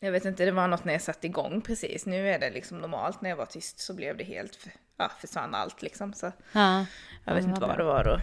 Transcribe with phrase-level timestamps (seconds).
[0.00, 2.06] Jag vet inte, det var något när jag satte igång precis.
[2.06, 3.20] Nu är det liksom normalt.
[3.20, 6.12] När jag var tyst så blev det helt, för, ja, försvann allt liksom.
[6.12, 6.84] Så Ja.
[7.24, 7.76] jag vet inte vad bra.
[7.78, 8.20] det var då.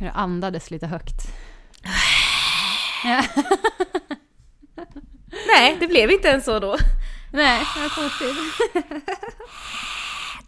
[0.00, 1.14] Du andades lite högt.
[3.04, 3.22] Ja.
[5.48, 6.76] Nej, det blev inte ens så då.
[7.32, 8.36] Nej, vad konstigt.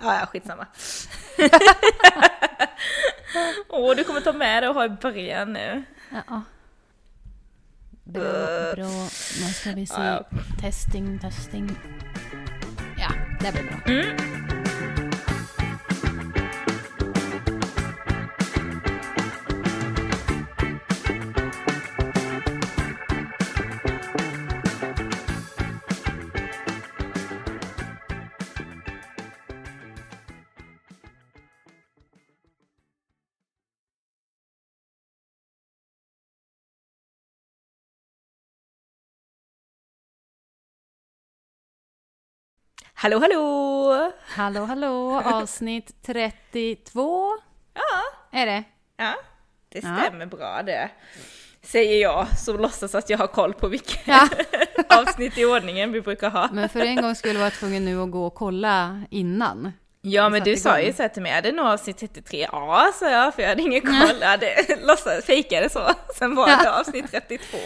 [0.00, 0.66] Ja, ja, skitsamma.
[3.68, 5.82] Åh, du kommer ta med det och ha i början nu.
[6.28, 6.42] Ja.
[8.08, 8.86] Bra, bra.
[9.40, 10.22] Nu ska vi se.
[10.60, 11.70] Testing, testing.
[12.98, 13.08] Ja,
[13.40, 14.55] det blir bra.
[42.98, 44.12] Hallå, hallå!
[44.26, 45.20] Hallå, hallå.
[45.24, 47.36] Avsnitt 32
[47.74, 48.64] Ja, är det.
[48.96, 49.14] ja,
[49.68, 49.96] det Ja.
[50.00, 50.90] stämmer bra det.
[51.62, 54.28] Säger jag som låtsas att jag har koll på vilka Ja.
[54.88, 56.48] avsnitt i ordningen vi brukar ha.
[56.52, 59.72] Men för en gång skulle vara tvungen nu att gå och kolla innan.
[60.08, 60.96] Ja men du sa ju igång.
[60.96, 62.48] så här till mig, är det nog avsnitt 33?
[62.52, 64.16] Ja sa jag, för jag hade ingen koll.
[64.20, 65.90] Jag hade fejkade så.
[66.18, 67.56] Sen var det avsnitt 32.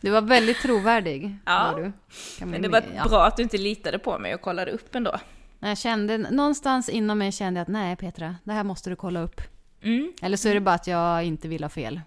[0.00, 1.36] Du var väldigt trovärdig.
[1.46, 1.72] Ja.
[1.72, 1.92] Var du.
[2.38, 3.08] Kan Men det var ja.
[3.08, 5.18] bra att du inte litade på mig och kollade upp ändå.
[5.60, 9.20] Jag kände, någonstans inom mig kände jag att nej Petra, det här måste du kolla
[9.20, 9.40] upp.
[9.82, 10.12] Mm.
[10.22, 12.00] Eller så är det bara att jag inte vill ha fel.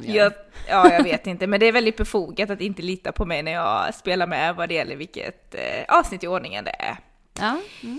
[0.00, 0.32] Jag,
[0.68, 3.52] ja, jag vet inte, men det är väldigt befogat att inte lita på mig när
[3.52, 6.96] jag spelar med vad det gäller vilket eh, avsnitt i ordningen det är.
[7.40, 7.60] Ja.
[7.82, 7.98] Mm.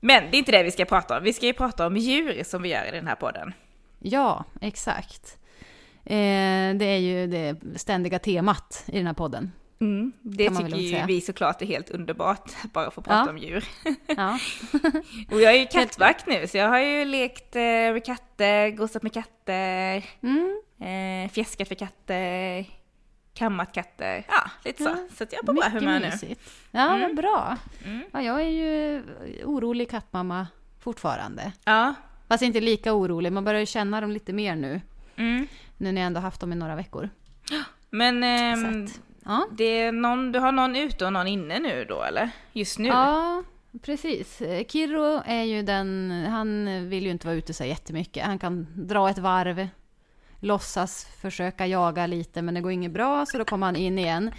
[0.00, 1.24] Men det är inte det vi ska prata om.
[1.24, 3.52] Vi ska ju prata om djur som vi gör i den här podden.
[4.00, 5.38] ja, exakt.
[6.06, 9.52] Eh, det är ju det ständiga temat i den här podden.
[9.80, 13.30] Mm, det tycker ju vi såklart är helt underbart, bara att få prata Ja.
[13.30, 13.64] om djur.
[14.16, 14.38] Ja.
[15.30, 19.02] Och jag är ju kattvakt nu, så jag har ju lekt eh, med katter, gosat
[19.02, 20.60] med katter, Mm.
[20.80, 22.64] eh, fjäskat för katter,
[23.34, 24.24] kammat katter.
[24.28, 24.88] Ja, lite så.
[24.88, 26.06] Ja, Så jag är på bra humör nu.
[26.06, 26.40] mysigt.
[26.70, 27.00] Ja, Mm.
[27.00, 27.56] vad bra.
[27.84, 28.04] Mm.
[28.12, 29.02] Ja, jag är ju
[29.44, 30.46] orolig kattmamma
[30.80, 31.52] fortfarande.
[31.64, 31.94] Ja.
[32.28, 34.80] Fast inte lika orolig, man börjar ju känna dem lite mer nu.
[35.16, 35.46] Mm.
[35.76, 37.10] Nu när jag ändå haft dem i några veckor.
[37.90, 38.86] Men ehm,
[39.24, 39.46] ja.
[39.52, 42.30] det är någon, du har någon ute och någon inne nu då eller?
[42.52, 42.88] Just nu?
[42.88, 43.42] Ja,
[43.82, 44.38] precis.
[44.68, 48.26] Kirro är ju den, han vill ju inte vara ute så jättemycket.
[48.26, 49.68] Han kan dra ett varv,
[50.44, 54.30] låtsas försöka jaga lite men det går inget bra så då kommer han in igen.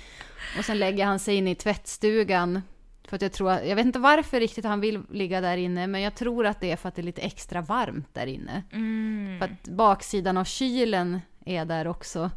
[0.58, 2.62] Och sen lägger han sig in i tvättstugan.
[3.08, 6.02] För att jag tror, jag vet inte varför riktigt han vill ligga där inne men
[6.02, 8.64] jag tror att det är för att det är lite extra varmt där inne.
[8.72, 9.40] Mm.
[9.40, 12.32] För att baksidan av kylen är där också.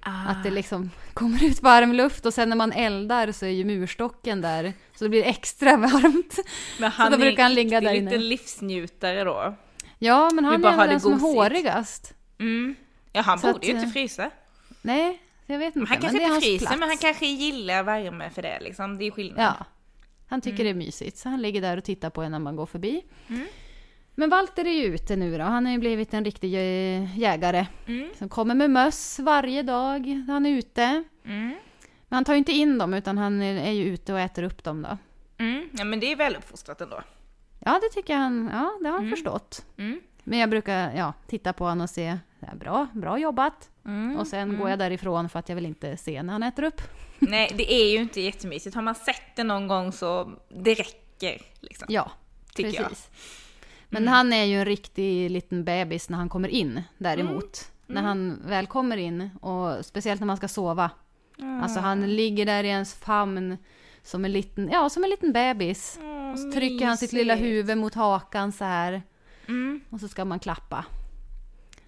[0.00, 0.28] Ah.
[0.28, 3.64] Att det liksom kommer ut varm luft och sen när man eldar så är ju
[3.64, 4.72] murstocken där.
[4.94, 6.38] Så det blir extra varmt.
[6.80, 8.10] Men så då brukar han ligga där inne.
[8.10, 9.54] liten livsnjutare då.
[9.98, 12.14] Ja, men han är den som är hårigast.
[12.42, 12.74] Mm.
[13.12, 14.30] Ja, han Så borde att, ju eh, inte frysa.
[14.82, 15.78] Nej, jag vet inte.
[15.78, 18.98] Men han men kanske är inte fryser, men han kanske gillar värme för det liksom.
[18.98, 19.44] Det är skillnad.
[19.44, 19.64] Ja.
[20.28, 20.64] Han tycker Mm.
[20.78, 23.02] det är mysigt, så han ligger där och tittar på en när man går förbi.
[23.28, 23.46] Mm.
[24.14, 25.44] Men Walter är ju ute nu då.
[25.44, 27.66] Han har ju blivit en riktig eh, jägare.
[27.86, 28.08] Mm.
[28.18, 30.24] Som kommer med möss varje dag.
[30.28, 30.82] Han är ute.
[31.24, 31.48] Mm.
[32.08, 34.42] Men han tar ju inte in dem utan han är är ju ute och äter
[34.42, 34.98] upp dem då.
[35.44, 35.68] Mm.
[35.72, 37.02] Ja, men det är väluppfostrat ändå.
[37.58, 38.50] Ja, det tycker han.
[38.52, 39.10] Ja, det har han Mm.
[39.10, 39.64] förstått.
[40.24, 40.30] Mm.
[40.30, 43.70] Men jag brukar ja, titta på honom och se, ja, bra, bra jobbat.
[43.84, 44.16] Mm.
[44.16, 46.80] Och sen går jag därifrån för att jag vill inte se när han äter upp.
[47.18, 48.74] Nej, det är ju inte jättemysigt.
[48.74, 51.42] Har man sett det någon gång så det räcker.
[51.60, 52.10] Liksom, Ja,
[52.54, 52.88] tycker jag.
[52.88, 53.10] precis.
[53.88, 57.70] Men han är ju en riktig liten bebis när han kommer in däremot.
[57.88, 57.94] Mm.
[58.02, 60.90] När han väl kommer in och speciellt när man ska sova.
[61.62, 63.56] Alltså han ligger där i ens famn
[64.02, 65.98] som en liten, ja, som en liten bebis.
[66.32, 69.02] Och så trycker han sitt lilla huvud mot hakan så här.
[69.48, 69.80] Mm.
[69.90, 70.84] Och så ska man klappa.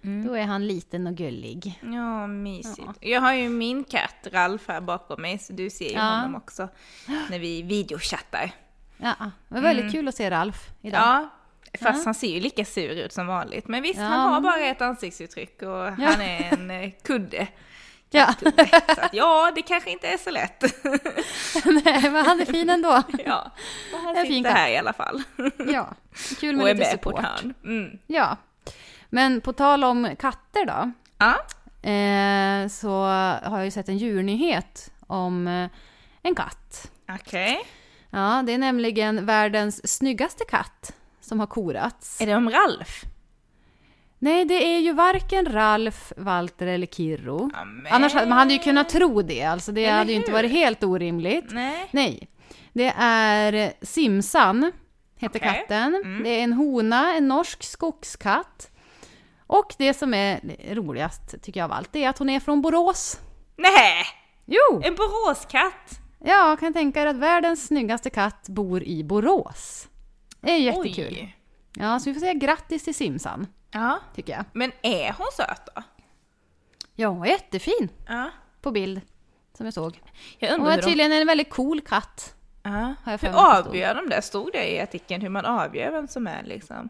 [0.03, 0.27] Mm.
[0.27, 1.79] Då är han liten och gullig.
[1.83, 2.77] Ja, mysigt.
[2.87, 2.93] Ja.
[2.99, 6.01] Jag har ju min katt Ralf här bakom mig, så du ser ju Ja.
[6.09, 6.67] honom också
[7.29, 8.51] när vi videochattar.
[8.97, 9.13] Ja,
[9.47, 11.01] det var väldigt kul att se Ralf idag.
[11.15, 11.29] Mm.
[11.71, 12.05] Ja, fast Ja.
[12.05, 13.67] han ser ju lika sur ut som vanligt.
[13.67, 17.47] Men visst, han har bara ett ansiktsuttryck och han är en eh, kudde.
[18.15, 18.33] Ja.
[18.95, 20.63] Så att, ja, det kanske inte är så lätt.
[21.85, 23.01] Nej, men han är fin ändå.
[23.25, 23.51] ja,
[23.93, 25.23] och han En fin sitter här i alla fall.
[25.57, 25.87] Ja,
[26.39, 27.25] kul med och är lite med på ett support.
[27.25, 27.53] hörn.
[27.63, 27.99] Mm.
[28.07, 28.37] Ja.
[29.09, 30.91] Men på tal om katter då.
[31.17, 31.31] Ja.
[31.89, 32.89] Eh, så
[33.49, 35.69] har jag ju sett en djurnyhet om eh,
[36.21, 36.91] en katt.
[37.09, 37.59] Okej.
[38.09, 42.21] Ja, det är nämligen världens snyggaste katt som har korats.
[42.21, 43.03] Är det om Ralf?
[44.19, 47.51] Nej, det är ju varken Ralf, Walter eller Kirro.
[47.53, 47.93] Amen.
[47.93, 50.51] Annars hade man hade ju kunnat tro det, alltså det Eller hade ju inte varit
[50.51, 51.45] helt orimligt.
[51.51, 51.87] Nej.
[51.91, 52.27] Nej,
[52.73, 54.71] det är Simsan,
[55.15, 55.53] heter Okej.
[55.53, 55.95] katten.
[55.95, 56.23] Mm.
[56.23, 58.71] Det är en hona, en norsk skogskatt.
[59.47, 60.39] Och det som är
[60.75, 63.19] roligast, tycker jag av allt, det är att hon är från Borås.
[63.57, 64.05] Nej!
[64.45, 64.81] Jo!
[64.83, 65.99] En Boråskatt!
[66.23, 69.87] Ja, kan tänka er att världens snyggaste katt bor i Borås.
[70.41, 71.17] Det är jättekul.
[71.21, 71.35] Oj.
[71.75, 73.99] Ja, så vi får säga grattis till Simsan, Ja.
[74.15, 74.45] tycker jag.
[74.53, 75.83] Men är hon söt då?
[76.95, 78.29] Ja, jättefin Ja.
[78.61, 79.01] på bild,
[79.57, 80.01] som jag såg.
[80.39, 80.83] Jag Hon är hur de...
[80.87, 82.35] tydligen en väldigt cool katt.
[82.63, 82.93] Ja.
[83.03, 84.21] har jag Hur avgör de det?
[84.21, 86.89] Stod det i artikeln hur man avgör vem som är liksom?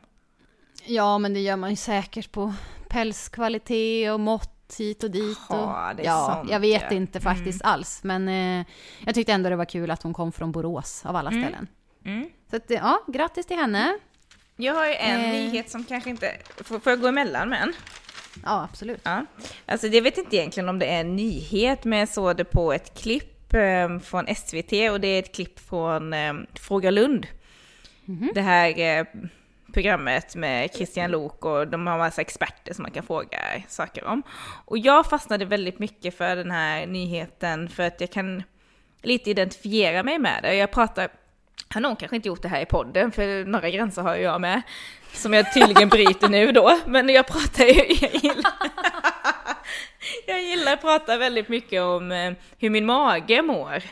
[0.86, 2.54] Ja, men det gör man ju säkert på
[2.90, 5.38] pälskvalitet och mått hit och dit.
[5.50, 5.58] Och...
[5.70, 6.88] Är ja, sånt, jag vet ja.
[6.88, 6.98] Mm.
[7.04, 8.66] inte faktiskt alls, men eh,
[9.06, 11.68] jag tyckte ändå det var kul att hon kom från Borås av alla ställen.
[12.06, 12.30] Mm.
[12.50, 14.00] Så att, ja, grattis till henne.
[14.56, 15.32] Jag har ju en Eh.
[15.32, 16.32] nyhet som kanske inte...
[16.64, 17.74] Får, får jag gå emellan med en?
[18.44, 19.02] Ja, absolut.
[19.04, 19.26] Ja.
[19.66, 22.74] Alltså jag vet inte egentligen om det är en nyhet, men jag såg det på
[22.74, 27.28] ett klipp eh, från SVT och det är ett klipp från eh, Fråga Lund.
[28.34, 29.06] Det här eh,
[29.74, 34.24] programmet med Christian Lok och de har massa experter som man kan fråga saker om.
[34.66, 38.44] Och jag fastnade väldigt mycket för den här nyheten för att jag kan
[39.02, 40.56] lite identifiera mig med det.
[40.56, 41.10] Jag pratar,
[41.70, 44.62] har nog kanske inte gjort det här i podden, för några gränser har jag med.
[45.14, 48.54] Som jag tydligen bryter nu då, men jag pratar ju, jag gillar,
[50.28, 53.84] jag gillar att prata väldigt mycket om eh, hur min mage mår.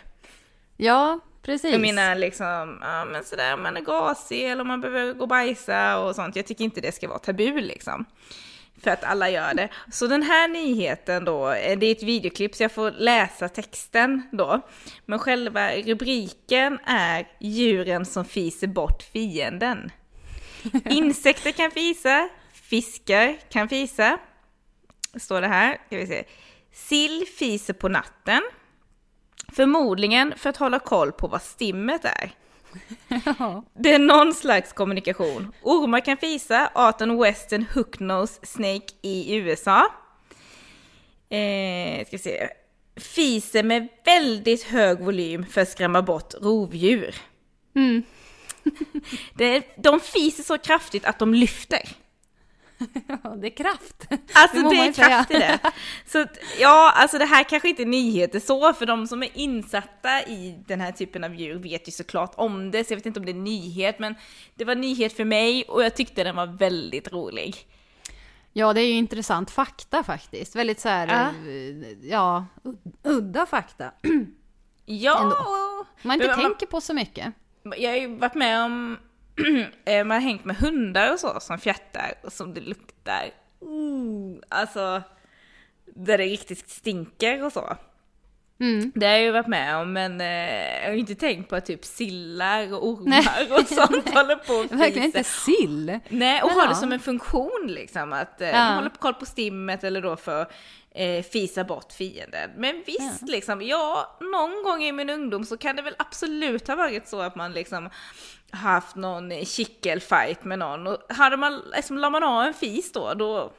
[0.77, 1.71] Ja, precis.
[1.71, 5.99] Jag menar liksom, ja men sådär, man är gasig eller man behöver gå och bajsa
[5.99, 6.35] och sånt.
[6.35, 8.05] Jag tycker inte det ska vara tabu liksom.
[8.83, 9.69] För att alla gör det.
[9.91, 14.23] Så den här nyheten då, eh, det är ett videoklipp så jag får läsa texten
[14.31, 14.61] då.
[15.05, 19.91] Men själva rubriken är djuren som fiser bort fienden.
[20.89, 24.17] Insekter kan fisa, fiskar kan fisa.
[25.15, 26.23] Står det här, ska vi se.
[26.71, 28.41] Sill fiser på natten.
[29.55, 32.31] Förmodligen för att hålla koll på vad stimmet är.
[33.39, 33.63] Ja.
[33.73, 35.51] Det är någon slags kommunikation.
[35.61, 39.87] Ormar kan fisa, arten Western Hooknose Snake i USA.
[41.29, 42.49] Eh, ska se.
[42.95, 47.15] Fiser med väldigt hög volym för att skrämma bort rovdjur.
[47.75, 48.03] Mm.
[49.33, 51.89] Det, de fiser så kraftigt att de lyfter.
[53.41, 54.07] Det är kraft.
[54.33, 55.59] Alltså det är kraft i det.
[56.05, 56.25] Så
[56.59, 60.63] ja, alltså det här kanske inte är nyheter så, för de som är insatta i
[60.67, 63.25] den här typen av djur vet ju såklart om det, så jag vet inte om
[63.25, 64.15] det är nyhet, men
[64.55, 67.55] det var nyhet för mig och jag tyckte den var väldigt rolig.
[68.53, 70.55] Ja, det är ju intressant fakta faktiskt.
[70.55, 71.49] Väldigt så här, Ja.
[71.51, 73.91] eh, ja, ud- udda fakta.
[74.85, 75.35] Ja,
[76.01, 77.33] Man inte Men tänker på så mycket.
[77.77, 78.99] jag har ju varit med om, eh,
[79.85, 85.01] man har hängt med hundar och så som fjättar och som det luktar, oh, alltså,
[85.85, 87.77] där det riktigt stinker och så.
[88.59, 88.91] Mm.
[88.95, 91.65] Det har jag ju varit med om, men eh, jag har inte tänkt på att
[91.65, 95.99] typ sillar och ormar och sånt håller på och Verkligen inte sill.
[96.09, 96.69] Nej, och Men har ja.
[96.69, 98.57] det som en funktion liksom, att eh, Ja.
[98.57, 100.47] man håller på koll på stimmet eller då för
[100.91, 102.49] eh, fisa bort fienden.
[102.57, 106.75] Men visst, liksom, ja, någon gång i min ungdom så kan det väl absolut ha
[106.75, 107.89] varit så att man liksom
[108.53, 113.13] haft någon kickelfight med någon och hade man, liksom, la man av en fis då,
[113.13, 113.53] då,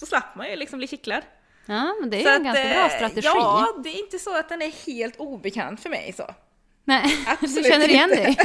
[0.00, 1.22] då slapp man ju liksom bli kittlad.
[1.66, 3.20] Ja, men det är Så ju en ganska bra eh, strategi.
[3.34, 6.34] Ja, det är inte så att den är helt obekant för mig så.
[6.84, 8.36] Nej, du absolut känner igen dig.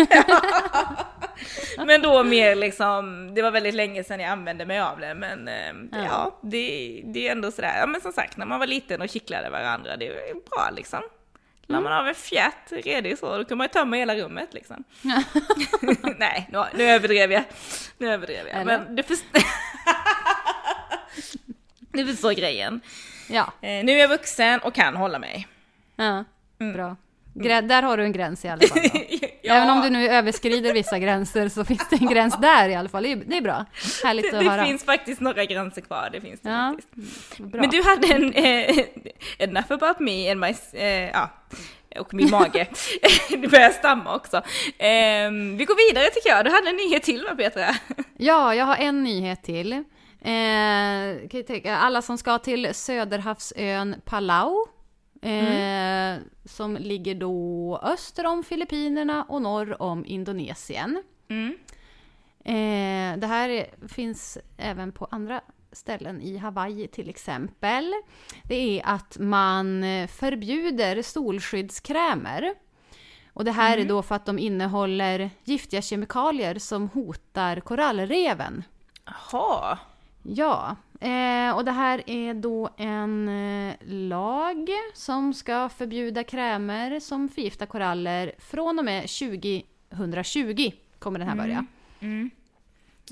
[1.86, 5.48] Men då mer liksom, det var väldigt länge sedan jag använde mig av det, men
[5.48, 6.40] eh, ja, Ja.
[6.44, 9.50] det, det är ändå sådär, ja men som sagt när man var liten och kittlade
[9.50, 11.00] varandra, det är bra liksom.
[11.70, 14.84] La man av en fjärt redig så, då kan man ju tömma hela rummet liksom.
[16.18, 17.44] Nej, nu, nu överdrev jag.
[17.98, 18.62] Nu överdrev jag.
[18.62, 18.66] Eller?
[18.80, 19.42] Men du förstår...
[21.92, 22.82] du förstår grejen.
[23.30, 25.48] Ja, Eh, nu är jag vuxen och kan hålla mig.
[25.96, 26.24] ja
[26.60, 26.74] Mm.
[26.74, 26.96] bra.
[27.34, 28.80] Grä- där har du en gräns i alla fall.
[29.48, 32.76] Ja, Även om du nu överskrider vissa gränser så finns det en gräns där i
[32.76, 33.04] alla fall.
[33.04, 33.66] Det är, det bra.
[34.04, 34.66] Härligt det, att det höra.
[34.66, 37.38] finns faktiskt några gränser kvar, det finns det Ja, faktiskt.
[37.38, 37.62] bra.
[37.62, 38.78] Men du hade en, eh,
[39.40, 41.30] enough about me and my, eh, ja,
[42.00, 42.68] och min mage.
[43.30, 44.38] det börjar stamma också.
[44.38, 47.66] Eh, vi går vidare tycker jag, du hade en nyhet till va Petra?
[48.18, 49.84] Ja, jag har en nyhet till.
[50.22, 54.68] Eh, alla som ska till Söderhavsön Palau.
[55.22, 61.04] Eh, Som ligger då öster om Filippinerna och norr om Indonesien.
[61.30, 61.58] Mm.
[62.46, 67.94] Eh, det här är- finns även på andra ställen i Hawaii till exempel.
[68.44, 72.54] Det är att man förbjuder solskyddskrämer.
[73.34, 78.64] Och det här är då för att de innehåller giftiga kemikalier som hotar korallreven.
[79.06, 79.78] Jaha,
[80.24, 87.30] Ja, eh, och det här är då en eh, lag som ska förbjuda krämer som
[87.30, 89.02] förgiftar koraller från och med
[89.90, 91.66] 2020 kommer den här börja.
[92.00, 92.30] Mm.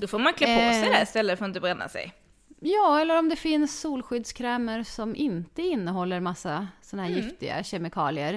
[0.00, 0.96] Då får man klä på sig Eh.
[0.96, 2.12] det istället för att inte bränna sig.
[2.60, 7.22] Ja, eller om det finns solskyddskrämer som inte innehåller massa såna här Mm.
[7.24, 8.34] giftiga kemikalier.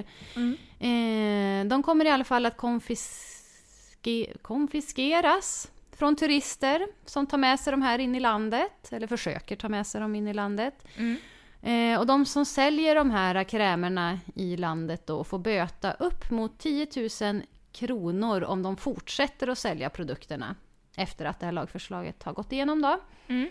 [0.78, 7.70] Eh, de kommer i alla fall att konfiske- konfiskeras från turister som tar med sig
[7.70, 10.74] de här in i landet, eller försöker ta med sig dem in i landet.
[10.96, 11.16] Mm.
[11.62, 16.58] Eh, och de som säljer de här krämerna i landet då får böta upp mot
[16.58, 16.86] 10
[17.22, 17.42] 000
[17.72, 20.56] kronor om de fortsätter att sälja produkterna
[20.96, 23.00] efter att det här lagförslaget har gått igenom då.
[23.26, 23.50] Mm.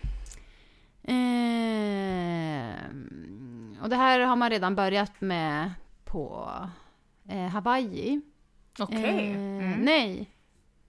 [1.04, 2.76] Eh,
[3.84, 5.72] och det här har man redan börjat med
[6.06, 6.52] på
[7.30, 8.22] eh, Hawaii.
[8.80, 9.32] Okej.
[9.32, 9.80] Eh, Mm.
[9.80, 10.30] Nej.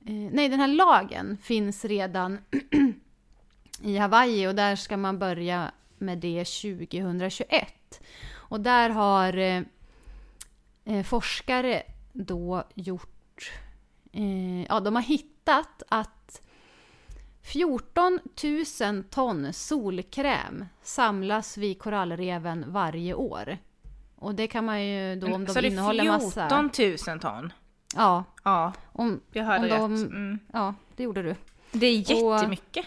[0.07, 2.39] Eh, nej, den här lagen finns redan
[3.83, 8.01] i Hawaii och där ska man börja med det 2021.
[8.35, 9.63] Och där har eh,
[10.85, 13.53] eh, forskare då gjort...
[14.13, 16.43] Eh, ja, de har hittat att
[17.43, 18.19] 14
[18.81, 23.59] 000 ton solkräm samlas vid korallreven varje år.
[24.17, 26.49] Och det kan man ju då om Så de det innehåller är massa...
[26.49, 26.71] 14
[27.09, 27.53] 000 ton?
[27.97, 29.79] Ja, Ja, om, jag hörde rätt.
[29.81, 30.39] de, Mm.
[30.53, 31.35] Ja, det gjorde du.
[31.73, 32.87] Det är Och- jättemycket.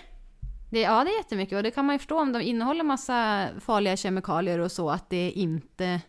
[0.71, 3.47] Det, ja, det är jättemycket och det kan man ju förstå om de innehåller massa
[3.59, 6.01] farliga kemikalier och så att det inte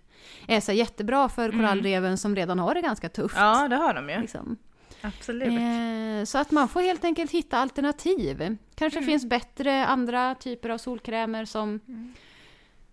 [0.46, 3.36] är så jättebra för korallreven som redan har det ganska tufft.
[3.36, 3.48] Mm.
[3.48, 4.20] Ja, det har de ju.
[4.20, 4.56] Liksom.
[5.00, 5.48] Absolut.
[5.48, 8.56] Eh, så att man får helt enkelt hitta alternativ.
[8.74, 9.06] Kanske Mm.
[9.08, 12.14] finns bättre andra typer av solkrämer som, Mm.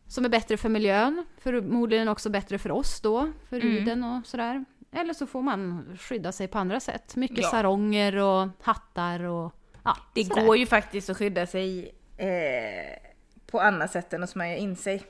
[0.08, 1.26] som är bättre för miljön.
[1.38, 3.72] Förmodligen också bättre för oss då, för Mm.
[3.72, 4.66] huden och sådär.
[4.92, 7.16] Eller så får man skydda sig på andra sätt.
[7.16, 7.50] Mycket Ja.
[7.50, 10.46] saronger och hattar och ja, Det sådär.
[10.46, 13.10] går ju faktiskt att skydda sig eh,
[13.52, 15.04] på annat sätt än att smörja in sig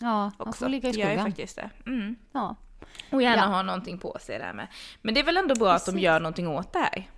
[0.00, 0.64] Ja, man också.
[0.64, 1.26] får ligga i Det gör ju skuggan.
[1.26, 1.70] faktiskt det.
[1.86, 2.16] Mm.
[2.32, 2.56] Ja.
[3.12, 3.48] Och gärna Ja.
[3.48, 4.66] ha någonting på sig där med.
[5.02, 6.04] Men det är väl ändå bra att de Precis.
[6.04, 7.10] gör någonting åt det här.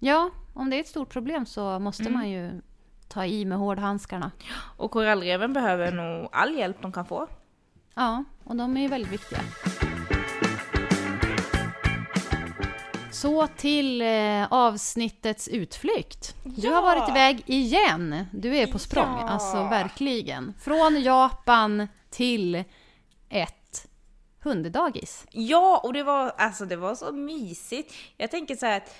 [0.00, 2.12] ja, om det är ett stort problem så måste Mm.
[2.12, 2.60] man ju
[3.08, 4.30] ta i med hårdhandskarna.
[4.76, 7.26] Och korallreven behöver nog all hjälp de kan få.
[7.94, 9.40] Ja, och de är ju väldigt viktiga.
[13.24, 16.34] Så till eh, avsnittets utflykt.
[16.44, 16.80] Du har Ja.
[16.80, 18.24] varit iväg igen.
[18.32, 19.28] Du är på språng, Ja.
[19.28, 20.54] alltså verkligen.
[20.60, 22.64] Från Japan till
[23.28, 23.86] ett
[24.42, 25.26] hunddagis.
[25.30, 27.94] Ja, och det var, alltså det var så mysigt.
[28.16, 28.94] Jag tänker så här att,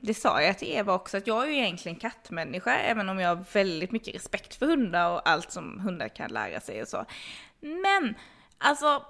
[0.00, 3.28] det sa jag till Eva också, att jag är ju egentligen kattmänniska, även om jag
[3.36, 7.04] har väldigt mycket respekt för hundar och allt som hundar kan lära sig och så.
[7.60, 8.14] Men,
[8.58, 9.02] alltså,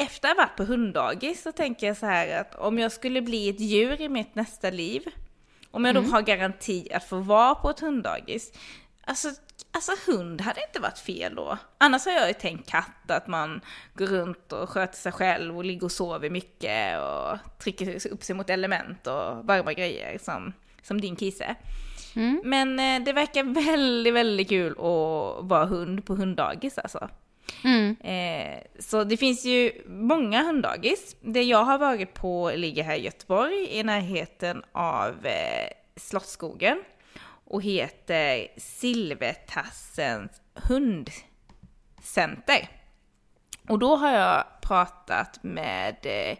[0.00, 3.22] efter att ha varit på hunddagis så tänker jag så här att om jag skulle
[3.22, 5.02] bli ett djur i mitt nästa liv,
[5.70, 8.52] om jag då har garanti att få vara på ett hunddagis,
[9.04, 9.28] alltså,
[9.72, 11.58] alltså hund hade inte varit fel då.
[11.78, 13.60] Annars har jag ju tänkt katt, att man
[13.94, 18.36] går runt och sköter sig själv och ligger och sover mycket och trycker upp sig
[18.36, 20.52] mot element och varma grejer som,
[20.82, 21.56] som din kisse.
[22.16, 22.42] Mm.
[22.44, 27.08] Men eh, det verkar väldigt, väldigt kul att vara hund på hunddagis alltså.
[27.64, 27.96] Mm.
[28.00, 31.16] Eh, så det finns ju många hunddagis.
[31.20, 36.82] Det jag har varit på ligger här i Göteborg i närheten av eh, Slottsskogen
[37.44, 41.20] och heter Silvertassens hundcenter.
[43.68, 46.36] Och då har jag pratat med eh,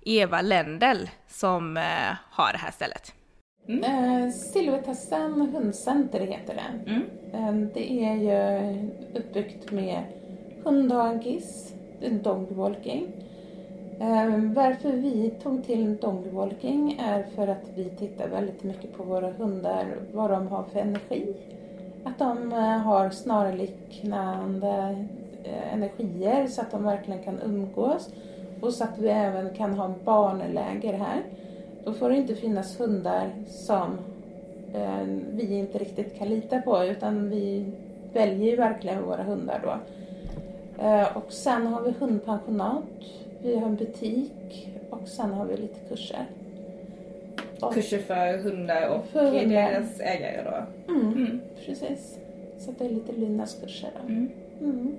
[0.00, 3.14] Eva Lendel som eh, har det här stället.
[3.68, 6.90] Eh, Silvertassen hundcenter heter det.
[6.90, 7.02] Mm.
[7.32, 8.38] Eh, det är ju
[9.14, 10.02] uppbyggt med
[10.64, 11.74] hunddagis,
[12.22, 13.06] dogwalking.
[14.00, 19.30] Ehm, varför vi tog till dogwalking är för att vi tittar väldigt mycket på våra
[19.30, 21.34] hundar, vad de har för energi.
[22.04, 25.06] Att de eh, har snarliknande
[25.44, 28.08] eh, energier så att de verkligen kan umgås
[28.60, 31.22] och så att vi även kan ha barnläger här.
[31.84, 33.98] Då får det inte finnas hundar som
[34.74, 37.72] eh, vi inte riktigt kan lita på utan vi
[38.12, 39.74] väljer ju verkligen våra hundar då.
[40.78, 42.82] Eh, och sen har vi hundpensionat,
[43.42, 46.26] vi har en butik och sen har vi lite kurser.
[47.60, 49.46] Och, Kurser för hundar och För hundar.
[49.48, 50.92] deras ägare då.
[50.92, 51.40] Mm, Mm.
[51.66, 52.18] Precis.
[52.58, 54.08] Så det är lite lydnadskurser då.
[54.12, 54.28] Mm.
[54.60, 54.96] Mm.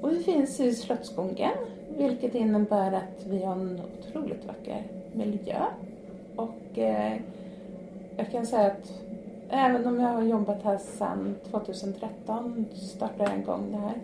[0.00, 1.50] Och vi finns i Slottsskogen,
[1.98, 5.60] vilket innebär att vi har en otroligt vacker miljö.
[6.36, 7.12] Och eh,
[8.16, 8.92] jag kan säga att
[9.50, 13.94] även om jag har jobbat här sedan 2013, startade jag igång det här,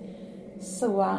[0.60, 1.16] så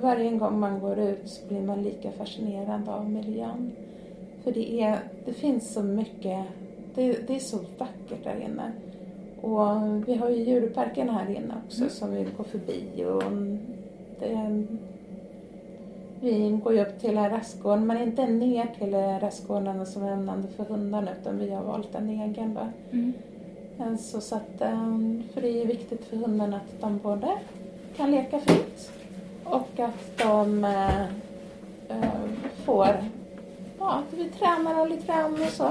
[0.00, 3.72] varje gång man går ut så blir man lika fascinerad av miljön.
[4.44, 6.44] För det, är, det finns så mycket,
[6.94, 8.72] det, det är så vackert där inne.
[9.40, 13.22] Och vi har ju djurparken här inne också som vi går förbi och
[14.20, 14.64] det,
[16.20, 20.64] vi går ju upp till rastgården men inte ner till rastgården som är ämnande för
[20.64, 22.68] hundarna utan vi har valt en egen då.
[22.92, 23.12] Mm.
[23.98, 24.92] Så, så att, eh,
[25.34, 27.28] för det är viktigt för hundarna att de både
[27.96, 28.90] kan leka fritt
[29.44, 31.00] och att de eh,
[31.88, 32.04] eh,
[32.64, 32.88] får,
[33.78, 35.68] ja, att vi tränar och lite grann och så.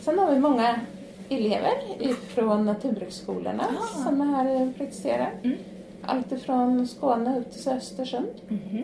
[0.00, 0.80] Sen har vi många
[1.28, 4.04] elever ifrån naturbruksskolorna Ah.
[4.04, 5.32] som är här och praktiserar.
[5.42, 5.56] Mm.
[6.02, 8.28] Allt ifrån Skåne ut till Östersund.
[8.48, 8.82] Mhm.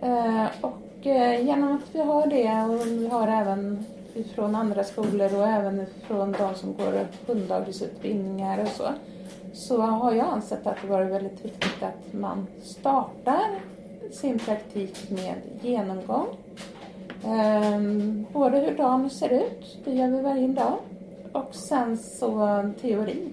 [0.00, 3.84] Eh, och eh, genom att vi har det och vi har även
[4.34, 8.84] från andra skolor och även från de som går hunddagisutbildningar och så.
[9.54, 13.60] Så har jag ansett att det varit väldigt viktigt att man startar
[14.12, 16.26] sin praktik med genomgång.
[17.24, 17.80] Eh,
[18.32, 20.78] både hur dagen ser ut, det gör vi varje dag.
[21.32, 23.28] Och sen så teori.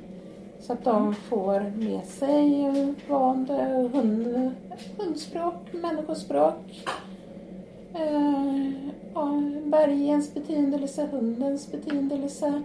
[0.59, 2.65] Så att de får med sig
[3.07, 3.49] vad
[3.93, 4.51] hund,
[4.97, 6.85] hundspråk, människospråk,
[7.93, 8.51] eh,
[9.63, 12.63] bergens betydelse, hundens betydelse,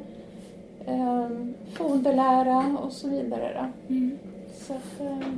[0.86, 1.28] eh,
[1.74, 3.72] foderlära och så vidare.
[3.88, 4.18] Mm.
[4.66, 5.28] Så att, eh,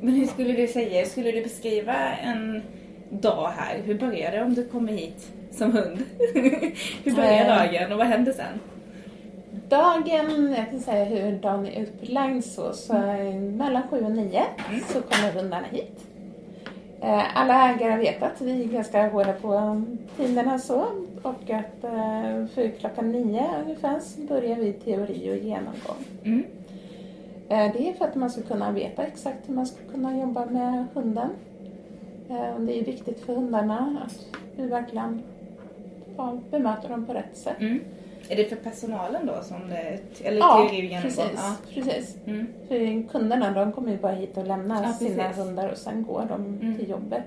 [0.00, 2.62] Men hur skulle du säga, skulle du beskriva en
[3.10, 3.78] dag här?
[3.84, 5.98] Hur börjar det om du kommer hit som hund?
[7.04, 7.48] hur börjar Eh.
[7.72, 8.60] dagen och vad händer sen?
[9.68, 12.92] dagen, jag kan säga hur dagen är upplagd så, så
[13.56, 14.42] mellan sju och nio
[14.92, 16.06] så kommer hundarna hit.
[17.00, 19.82] Eh, Alla ägare vet att vi är ganska hårda på
[20.16, 20.86] tiderna så
[21.22, 26.04] och att eh, för klockan nio ungefär så börjar vi teori och genomgång.
[26.24, 26.44] Mm.
[27.48, 30.46] Eh, Det är för att man ska kunna veta exakt hur man ska kunna jobba
[30.46, 31.30] med hunden.
[32.30, 34.18] Eh, Det är viktigt för hundarna att
[34.56, 35.22] vi verkligen
[36.16, 37.60] ja, bemöter dem på rätt sätt.
[37.60, 37.80] Mm.
[38.28, 41.30] Är det för personalen då som det, eller Ja, teori och precis.
[41.36, 41.54] Ja.
[41.74, 42.16] precis.
[42.26, 42.46] Mm.
[42.68, 46.24] För kunderna de kommer ju bara hit och lämnar Ja, sina hundar och sen går
[46.28, 46.76] de Mm.
[46.78, 47.22] till jobbet.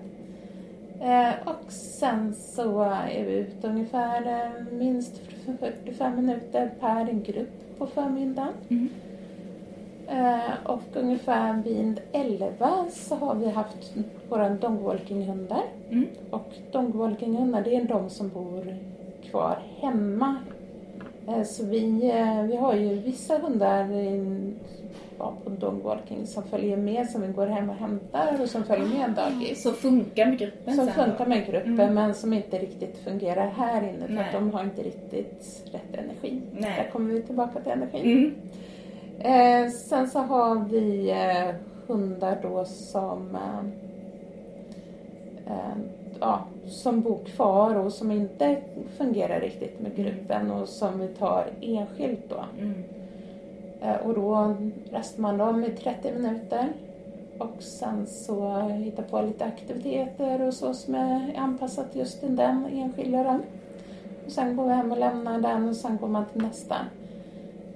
[1.04, 5.22] Eh, och sen så är vi ute ungefär eh, minst
[5.60, 8.54] 45 minuter per grupp på förmiddagen.
[8.70, 8.90] Mm.
[10.08, 13.94] Eh, och ungefär vid 11 så har vi haft
[14.30, 15.64] våra dogwalking-hundar.
[15.90, 16.08] Mm.
[16.30, 18.78] Och dogwalking-hundar det är de som bor
[19.30, 20.36] kvar hemma.
[21.46, 22.12] Så vi,
[22.48, 23.84] vi har ju vissa hundar
[25.24, 28.64] i- ja, på dogwalking som följer med, som vi går hem och hämtar och som
[28.64, 29.64] följer med dagis.
[29.64, 31.94] Så funkar med gruppen Som funkar med gruppen Mm.
[31.94, 34.26] men som inte riktigt fungerar här inne för Nej.
[34.26, 36.42] att de har inte riktigt rätt energi.
[36.52, 36.74] Nej.
[36.84, 38.06] Där kommer vi tillbaka till energin.
[39.22, 39.66] Mm.
[39.66, 41.56] Eh, sen så har vi eh,
[41.88, 43.66] hundar då som eh,
[45.54, 45.78] eh,
[46.20, 48.58] ja, som bor kvar och som inte
[48.98, 52.46] fungerar riktigt med gruppen och som vi tar enskilt då.
[52.60, 52.74] Mm.
[53.84, 54.56] Eh, och då
[54.92, 56.74] rastar man dem i 30 minuter
[57.38, 62.66] och sen så hittar på lite aktiviteter och så som är anpassat just till den
[62.66, 63.40] enskilda då.
[64.26, 66.76] Och sen går vi hem och lämnar den och sen går man till nästa.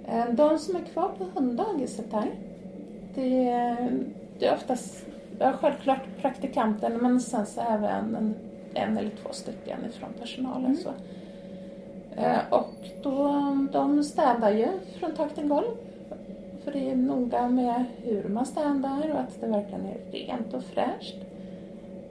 [0.08, 2.32] Eh, De som är kvar på hunddagiset här,
[3.15, 3.91] det är,
[4.39, 5.06] det är oftast,
[5.39, 8.36] ja, självklart praktikanten men sen så även en,
[8.74, 10.78] en eller två stycken ifrån personalen.
[10.78, 10.89] Så.
[12.22, 13.32] Eh, Och då,
[13.72, 14.67] de städar ju
[15.00, 15.67] från tak till golv.
[16.67, 20.63] För det är noga med hur man städar och att det verkligen är rent och
[20.63, 21.15] fräscht.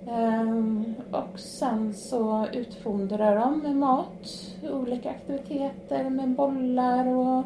[0.08, 7.44] Ehm, och sen så utfodrar de med mat, olika aktiviteter med bollar och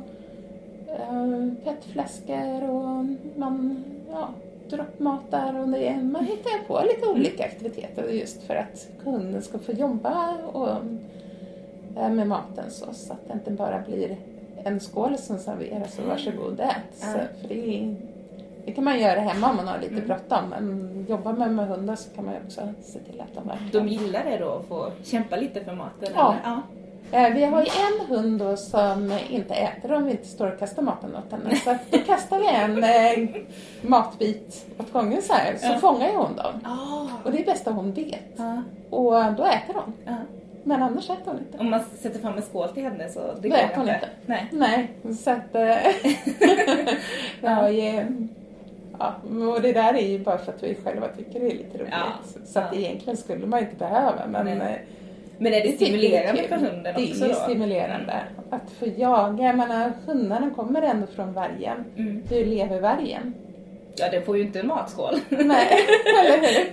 [1.09, 3.05] ehm, petflaskor och
[3.37, 4.29] man ja,
[4.68, 9.73] droppmatar och det, man hittar på lite olika aktiviteter just för att kunden ska få
[9.73, 10.68] jobba och,
[11.96, 14.16] eh, med maten så, så att det inte bara blir
[14.64, 16.77] en skål som serveras och varsågod ät.
[16.92, 17.94] Så, för det,
[18.64, 21.96] det kan man göra hemma om man har lite bråttom men jobbar man med hundar
[21.96, 24.90] så kan man också se till att de verkligen De gillar det då, att få
[25.05, 26.09] kämpa lite för maten?
[26.14, 26.35] Ja.
[26.44, 26.62] Ja.
[27.12, 30.59] Eh, Vi har ju en hund då som inte äter om vi inte står och
[30.59, 31.57] kastar maten åt henne.
[31.57, 33.42] Så då kastar vi en eh,
[33.83, 35.79] matbit åt gången så här, så Ja.
[35.79, 36.53] fångar ju hon dem.
[36.64, 37.07] Ah.
[37.25, 38.20] Och det är det bästa hon vet.
[38.37, 38.62] Ja.
[38.90, 39.92] Och då äter hon.
[40.07, 40.16] Ja.
[40.64, 41.59] Men annars äter hon inte.
[41.59, 44.09] Om man sätter fram en skål till henne så det Då går äter hon inte.
[44.27, 44.46] Nej.
[44.53, 45.55] Nej, så att...
[45.55, 45.61] eh,
[47.40, 48.03] ja, ja,
[48.99, 49.14] ja,
[49.55, 51.92] och det där är ju bara för att vi själva tycker det är lite roligt.
[51.92, 52.12] Ja.
[52.44, 52.79] Så att Ja.
[52.81, 54.55] egentligen skulle man inte behöva men Nej.
[54.57, 54.79] eh,
[55.38, 57.40] Men är det, stimulerande för hunden Det också är ju då?
[57.40, 58.14] stimulerande
[58.51, 59.44] att få jaga.
[59.44, 61.85] Jag menar, hundarna kommer ändå från vargen.
[61.96, 62.23] Mm.
[62.31, 63.35] Hur lever vargen?
[63.96, 65.14] Ja, den får ju inte en matskål.
[65.29, 65.66] Nej,
[66.20, 66.70] eller hur?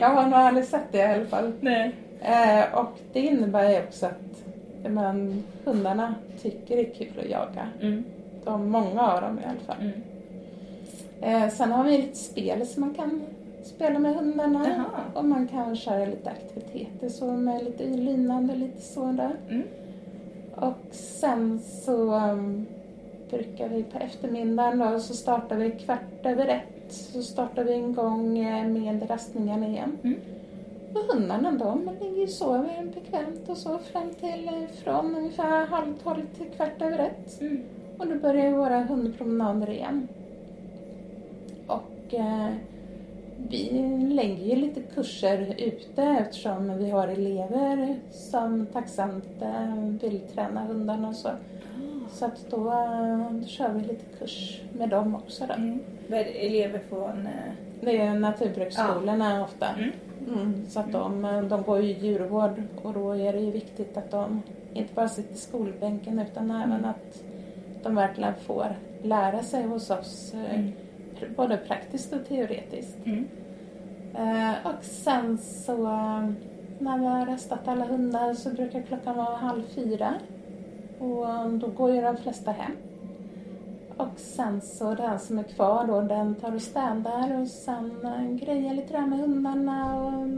[0.00, 1.52] Jag har nog aldrig sett det i alla fall.
[1.60, 1.92] Nej.
[2.20, 4.44] Eh, och det innebär ju också att
[4.88, 7.68] men, hundarna tycker det är kul att jaga.
[7.80, 8.04] Mm.
[8.44, 9.76] De, många av dem i alla fall.
[9.80, 10.02] Mm.
[11.20, 13.22] Eh, sen har vi lite spel som man kan
[13.64, 14.68] spela med hundarna.
[14.68, 15.02] Jaha.
[15.14, 19.36] Och man kan köra lite aktiviteter så med lite lydnad och lite sådär.
[19.48, 19.62] Mm.
[20.54, 22.66] Och sen så um,
[23.30, 26.92] brukar vi på eftermiddagen då, så startar vi kvart över ett.
[26.92, 29.98] Så startar vi igång eh, med rastningarna igen.
[30.02, 30.20] Mm.
[30.96, 35.94] Och hundarna de ligger och sover bekvämt och så fram till eh, från ungefär halv
[36.02, 37.40] tolv till kvart över ett.
[37.40, 37.62] Mm.
[37.98, 40.08] Och då börjar våra hundpromenader igen.
[41.66, 42.48] Och eh,
[43.48, 43.70] vi
[44.10, 51.08] lägger ju lite kurser ute eftersom vi har elever som tacksamt eh, vill träna hundarna
[51.08, 51.30] och så.
[52.10, 55.54] Så att då, eh, då kör vi lite kurs med dem också då.
[55.54, 55.80] Mm.
[56.10, 57.26] Elever från...
[57.26, 59.66] eh, Det är naturbrukssskolorna ofta.
[59.68, 59.90] Mm.
[60.28, 64.10] Mm, så att de, de går ju djurvård och då är det ju viktigt att
[64.10, 64.42] de
[64.74, 67.22] inte bara sitter i skolbänken utan även att
[67.82, 68.66] de verkligen får
[69.02, 70.72] lära sig hos oss eh, Mm.
[71.36, 72.96] både praktiskt och teoretiskt.
[73.04, 73.26] Mm.
[74.14, 76.28] Eh, och sen så eh,
[76.78, 80.14] när vi har rastat alla hundar så brukar klockan vara halv fyra
[80.98, 82.72] och eh, då går ju de flesta hem.
[83.96, 88.46] Och sen så den som är kvar då den tar och städar och sen eh,
[88.46, 90.28] grejer lite grann med hundarna och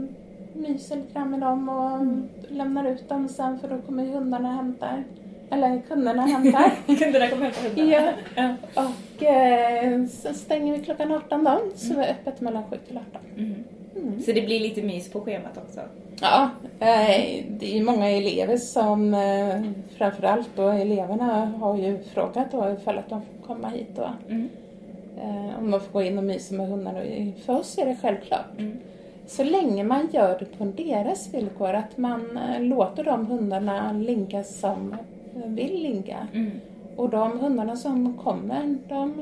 [0.53, 2.05] myser lite grann med dem och
[2.51, 5.03] lämnar ut dem sen för då kommer ju hundarna och hämtar.
[5.51, 6.71] Eller kunderna hämtar.
[6.99, 8.13] Kunderna kommer på hundarna.
[8.35, 8.55] Ja.
[8.75, 8.83] ja.
[8.83, 12.97] och eh, sen stänger vi klockan 18 då så vi är öppet mellan 7 till
[12.97, 13.21] 18.
[13.37, 13.63] Mm.
[13.95, 14.21] Mm.
[14.21, 15.81] Så det blir lite mys på schemat också?
[16.21, 19.61] Ja, eh, det är många elever som, eh,
[19.97, 24.09] framförallt då eleverna har ju frågat då ifall att de får komma hit då.
[24.29, 24.49] Mm.
[25.21, 26.99] Eh, Om de får gå in och mysa med hundarna.
[27.45, 28.57] För oss är det självklart.
[28.57, 28.77] Mm.
[29.27, 34.95] Så länge man gör det på deras villkor, att man låter de hundarna linka som
[35.45, 36.27] vill linka.
[36.33, 36.51] Mm.
[36.95, 39.21] Och de hundarna som kommer, de,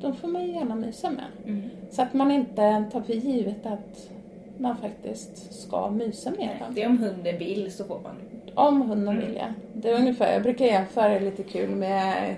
[0.00, 1.24] de får man gärna mysa med.
[1.46, 1.62] Mm.
[1.90, 4.10] Så att man inte tar för givet att
[4.58, 6.74] man faktiskt ska mysa med dem.
[6.74, 8.16] det är om hunden vill så får man.
[8.54, 9.26] Om hunden Mm.
[9.26, 9.46] vill ja.
[9.74, 12.34] Det är ungefär, jag brukar jämföra det lite kul med,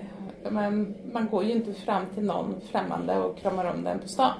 [0.51, 4.31] man, man går ju inte fram till någon främmande och kramar om den på stan.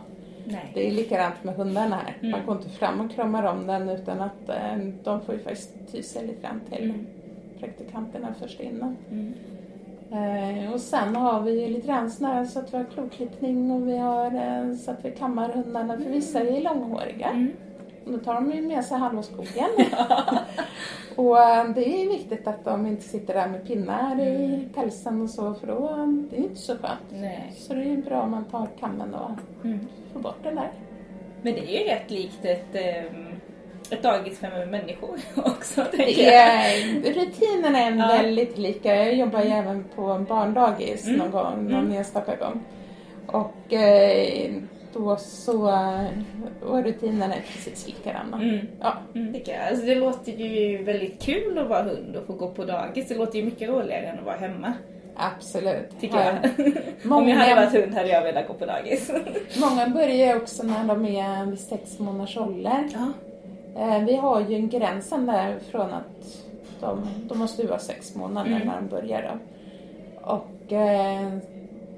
[0.45, 0.71] Nej.
[0.75, 2.17] Det är likadant med hundarna här.
[2.21, 2.31] Mm.
[2.31, 5.73] Man går inte fram och kramar om den utan att eh, de får ju faktiskt
[5.93, 7.07] ty sig lite grann till Mm.
[7.61, 8.97] praktikanterna först innan.
[9.11, 9.35] Mm.
[10.13, 13.71] Eh, och sen har vi ju lite grann sån här så att vi har kloklippning
[13.71, 17.27] och vi har eh, så att vi kammar hundarna för vissa är långhåriga.
[17.31, 17.53] Mm.
[18.09, 19.69] Då tar de ju med sig halva skogen.
[21.17, 24.69] och eh, det är viktigt att de inte sitter där med pinnar i Mm.
[24.75, 27.01] pälsen och så för då eh, det är inte så skönt.
[27.13, 27.53] Nej.
[27.57, 29.31] Så det är ju bra om man tar kammen och
[29.65, 29.79] Mm.
[30.13, 30.71] får bort den där.
[31.43, 33.27] Men det är ju rätt likt ett, ehm,
[33.91, 38.07] ett dagis för människor också, Det är, rutinerna är Ja.
[38.23, 38.97] väldigt lika.
[38.97, 41.19] Jag jobbar ju även på barndagis Mm.
[41.19, 41.97] någon gång, någon Mm.
[41.97, 42.61] enstaka gång.
[43.27, 44.53] Och eh,
[44.99, 46.05] då så, eh,
[46.63, 48.37] och rutinerna precis likadana.
[48.43, 48.67] Mm.
[48.81, 48.93] Ja.
[49.15, 49.57] Mm, jag.
[49.71, 53.09] Alltså, det låter ju väldigt kul att vara hund och få gå på dagis.
[53.09, 54.73] Det låter ju mycket roligare än att vara hemma,
[55.17, 56.01] Absolut.
[56.01, 56.25] tycker Ja.
[56.43, 56.73] jag.
[57.03, 59.11] Många, Om jag hade varit hund hade jag velat gå på dagis.
[59.61, 62.89] många börjar också när de är vid sex månaders ålder.
[62.93, 63.13] Ja.
[63.83, 66.45] Eh, vi har ju en gränsen där från att
[66.81, 68.67] de, de måste vara sex månader Mm.
[68.69, 69.39] när de börjar då.
[70.33, 71.33] Och eh,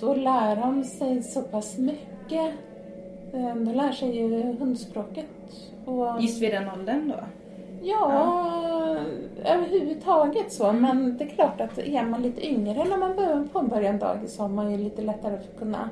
[0.00, 2.54] då lär de sig så pass mycket.
[3.32, 5.26] Eh, de lär sig ju hundspråket.
[5.84, 7.24] Och, Just vid den åldern då?
[7.82, 8.96] Ja,
[9.44, 10.66] överhuvudtaget så.
[10.66, 10.82] Mm.
[10.82, 14.34] Men det är klart att är man lite yngre när man börjar påbörja en dagis
[14.34, 15.90] så har man ju lite lättare för att kunna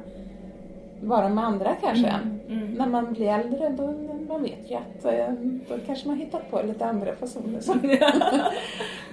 [1.00, 2.14] vara med andra kanske.
[2.48, 2.74] Mm.
[2.74, 3.94] När man blir äldre då
[4.28, 5.34] man vet ju att eh,
[5.68, 7.60] då kanske man hittat på lite andra fasoner.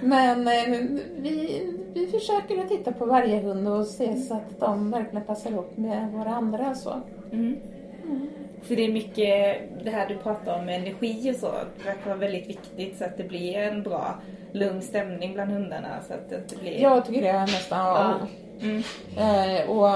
[0.00, 0.78] Men eh,
[1.18, 1.62] vi,
[1.94, 5.76] vi försöker att titta på varje hund och se så att de verkligen passar ihop
[5.76, 6.94] med våra andra så.
[7.32, 7.56] Mm.
[8.68, 11.50] Så det är mycket det här du pratar om med energi och så.
[11.78, 14.14] Det verkar vara väldigt viktigt så att det blir en bra
[14.52, 15.88] lugn stämning bland hundarna.
[16.08, 16.80] Så att det blir...
[16.82, 18.14] Jag tycker det är nästan Ja.
[18.62, 18.82] Mm.
[19.16, 19.88] Eh, och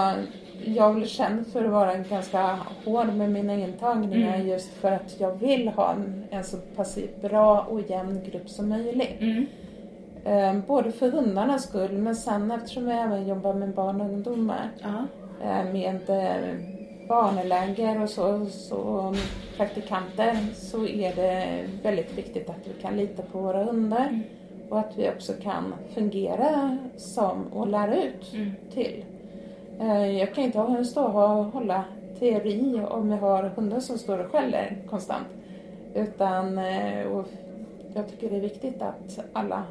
[0.64, 4.48] jag är väl känd för att vara ganska hård med mina intagningar Mm.
[4.48, 8.68] just för att jag vill ha en, en så pass bra och jämn grupp som
[8.68, 9.20] möjligt.
[9.20, 9.46] Mm.
[10.24, 14.70] Eh, både för hundarnas skull men sen eftersom jag även jobbar med barn och ungdomar
[15.44, 15.90] eh, med
[17.08, 19.14] barneläger och så, så
[19.56, 21.44] praktikanter så är det
[21.82, 24.22] väldigt viktigt att vi kan lita på våra hundar Mm.
[24.68, 28.50] och att vi också kan fungera som och lära ut Mm.
[28.74, 29.04] till.
[29.80, 31.84] Eh, Jag kan inte ha- stå och hålla
[32.18, 35.26] teori om jag har hundar som står och skäller konstant.
[35.94, 37.24] Utan eh, och
[37.94, 39.62] jag tycker det är viktigt att alla,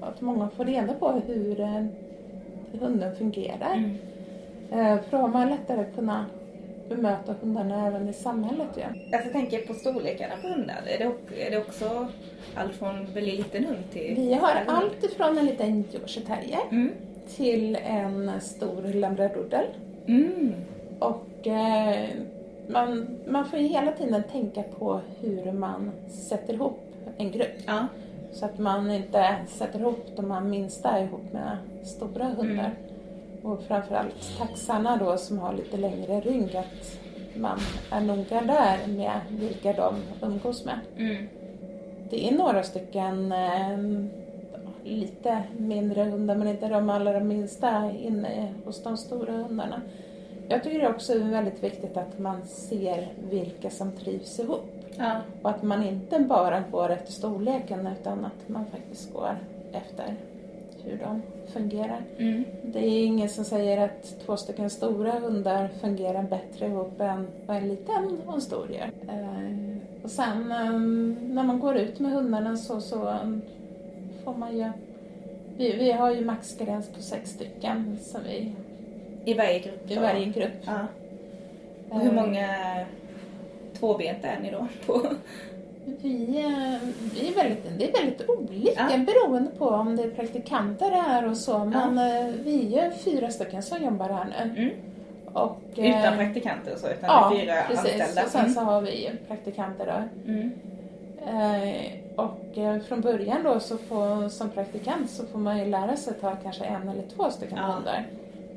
[0.00, 1.84] att många får reda på hur, eh,
[2.80, 3.74] hunden fungerar.
[3.74, 3.96] Mm.
[5.02, 6.24] För då har man lättare att kunna
[6.88, 8.82] bemöta hundarna även i samhället ju.
[8.82, 10.82] Alltså jag tänker på storlekarna på hundar.
[10.86, 12.06] Är det, är det också
[12.54, 14.14] allt från väldigt liten hund till...
[14.16, 16.92] Vi har allt ifrån en liten Yorkshire Mm.
[17.36, 19.64] till en stor labradoodle.
[20.06, 20.52] Mm.
[20.98, 22.08] Och eh,
[22.68, 26.80] man, man får ju hela tiden tänka på hur man sätter ihop
[27.16, 27.56] en grupp.
[27.66, 27.86] Ja.
[28.32, 32.70] Så att man inte sätter ihop de här minsta ihop med stora hundar.
[33.46, 36.98] Och framförallt taxarna då som har lite längre rygg, att
[37.36, 37.58] man
[37.90, 40.78] är noga där med vilka de umgås med.
[40.96, 41.28] Mm.
[42.10, 43.78] Det är några stycken eh,
[44.84, 49.82] lite mindre hundar, men inte de allra minsta inne hos de stora hundarna.
[50.48, 54.70] Jag tycker det också är väldigt viktigt att man ser vilka som trivs ihop.
[54.98, 55.20] Ja.
[55.42, 59.36] Och att man inte bara går efter storleken utan att man faktiskt går
[59.72, 60.16] efter
[60.86, 61.22] hur de
[61.52, 62.02] fungerar.
[62.18, 62.44] Mm.
[62.62, 67.56] Det är ingen som säger att två stycken stora hundar fungerar bättre ihop än vad
[67.56, 68.90] en liten och en stor gör.
[69.08, 70.70] Eh, och sen eh,
[71.34, 73.28] när man går ut med hundarna så, så eh,
[74.24, 74.70] får man ju...
[75.56, 78.52] Vi, vi har ju maxgräns på sex stycken som vi,
[79.24, 79.90] I varje grupp?
[79.90, 80.52] i varje grupp.
[80.66, 80.78] Ja.
[81.88, 82.46] Och hur Eh, många
[83.78, 85.02] tvåbenta är ni då på?
[85.86, 86.26] Vi,
[87.14, 88.98] vi är väldigt, det är väldigt olika Ja.
[88.98, 91.58] beroende på om det är praktikanter här och så.
[91.64, 94.60] Men eh, vi är fyra stycken som jobbar här nu.
[94.62, 94.70] Mm.
[95.32, 97.78] Och, eh, Utan praktikanter och så, utan Ja, fyra precis.
[98.00, 98.22] anställda?
[98.24, 100.30] Och sen så har vi praktikanter då.
[100.32, 100.52] Mm.
[101.26, 106.10] Eh, och från början då så får, som praktikant så får man ju lära sig
[106.10, 107.78] att ta kanske en eller två stycken Ja.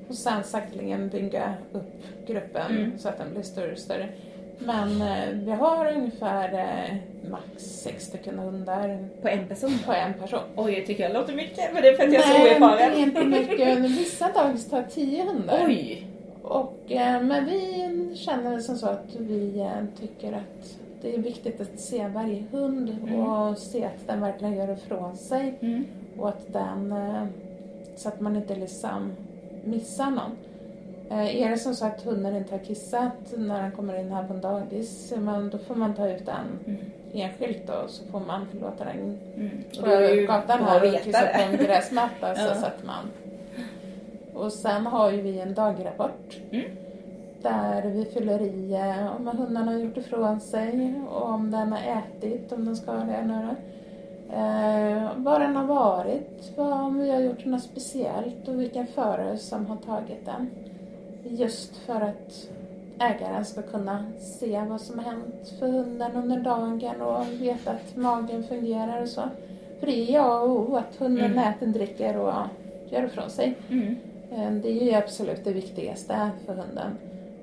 [0.09, 2.99] Och sen sakteligen bygga upp gruppen Mm.
[2.99, 4.09] så att den blir större och större.
[4.59, 6.95] Men eh, vi har ungefär eh,
[7.29, 9.71] max sex stycken hundar På en person?
[9.85, 10.39] på en person.
[10.55, 12.51] Oj, jag tycker jag låter mycket, men det är för att jag är så Nej,
[12.61, 12.93] oerfaren.
[12.93, 13.77] är inte mycket.
[13.79, 15.65] Vissa dagis tar tio hundar.
[15.67, 16.05] Oj!
[16.43, 19.67] Och, eh, men vi känner som så att vi
[19.99, 23.19] tycker att det är viktigt att se varje hund Mm.
[23.19, 25.53] och se att den verkligen gör ifrån sig.
[25.61, 25.85] Mm.
[26.17, 26.95] Och att den,
[27.95, 29.11] så att man inte liksom
[29.63, 30.31] missar någon.
[31.09, 34.23] Eh, Är det som så att hunden inte har kissat när den kommer in här
[34.27, 36.79] på en dagis, men då får man ta ut den Mm.
[37.13, 39.63] enskilt då, så får man låta den Mm.
[39.79, 41.63] på det gatan här och kissa på en det.
[41.65, 42.55] gräsmatta så Ja.
[42.55, 43.05] sätter man.
[44.33, 46.65] Och sen har ju vi en dagrapport Mm.
[47.41, 51.79] där vi fyller i eh, om hunden har gjort ifrån sig och om den har
[51.79, 53.55] ätit, om den ska det nu då.
[54.35, 59.37] Eh, var den har varit, vad, om vi har gjort något speciellt och vilken förare
[59.37, 60.49] som har tagit den.
[61.23, 62.47] Just för att
[62.99, 67.95] ägaren ska kunna se vad som har hänt för hunden under dagen och veta att
[67.95, 69.21] magen fungerar och så.
[69.79, 71.37] För det är ja och O att hunden Mm.
[71.53, 72.33] äter, dricker och
[72.89, 73.55] gör ifrån sig.
[73.69, 73.95] Mm.
[74.31, 76.97] Eh, Det är ju absolut det viktigaste för hunden.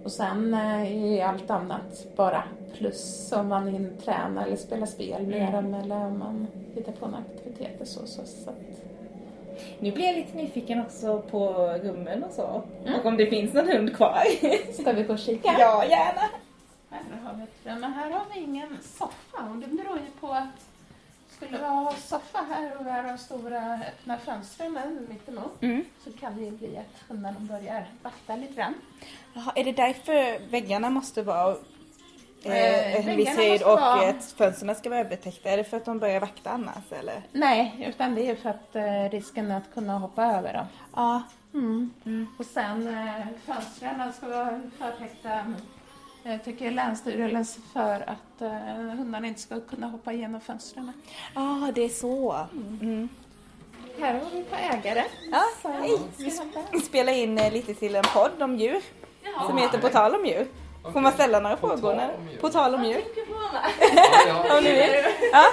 [0.04, 2.42] Och sen eh, är allt annat bara
[2.74, 5.52] plus om man hinner träna eller spela spel med Mm.
[5.52, 8.06] dem eller om man hittar på några aktiviteter så.
[8.06, 8.50] så, så.
[9.80, 11.48] Nu blir jag lite nyfiken också på
[11.82, 12.62] rummen och så.
[12.84, 13.00] Mm.
[13.00, 14.22] Och om det finns någon hund kvar.
[14.80, 15.56] Ska vi gå och kika?
[15.58, 16.30] ja, gärna!
[16.90, 17.46] Här har vi
[17.80, 20.66] men här har vi ingen soffa och det beror ju på att
[21.36, 25.84] skulle vi ha soffa här och vi har stora öppna fönstren mittemot Mm.
[26.04, 28.74] så kan det ju bli att hundarna börjar vakta lite grann.
[29.34, 31.56] Jaha, är det därför väggarna måste vara
[32.44, 32.52] Eh,
[32.96, 35.50] eh, en viss höjd och vara- att fönstren ska vara övertäckta?
[35.50, 37.22] Är det för att de börjar vakta annars eller?
[37.32, 40.66] Nej, utan det är för att eh, risken är att kunna hoppa över dem.
[40.96, 41.22] Ja.
[41.54, 41.90] Mm.
[42.06, 42.26] Mm.
[42.38, 45.54] Och sen eh, fönstren ska vara förtäckta
[46.44, 48.50] tycker Länsstyrelsen för att eh,
[48.96, 50.92] hundarna inte ska kunna hoppa igenom fönstren.
[51.34, 52.46] ah, det är så.
[52.80, 53.08] Mm.
[54.00, 55.04] Här har vi på ägare.
[55.32, 55.98] Ja, Så, hej.
[56.72, 58.80] Vi spelar in eh, lite till en podd om djur.
[59.46, 60.46] Som heter På tal om djur.
[60.92, 61.92] Får man ställa några På frågor?
[61.96, 62.10] tal.
[62.40, 63.00] På tal om djur.
[64.28, 65.04] Ja, Om du vill.
[65.32, 65.44] Ja,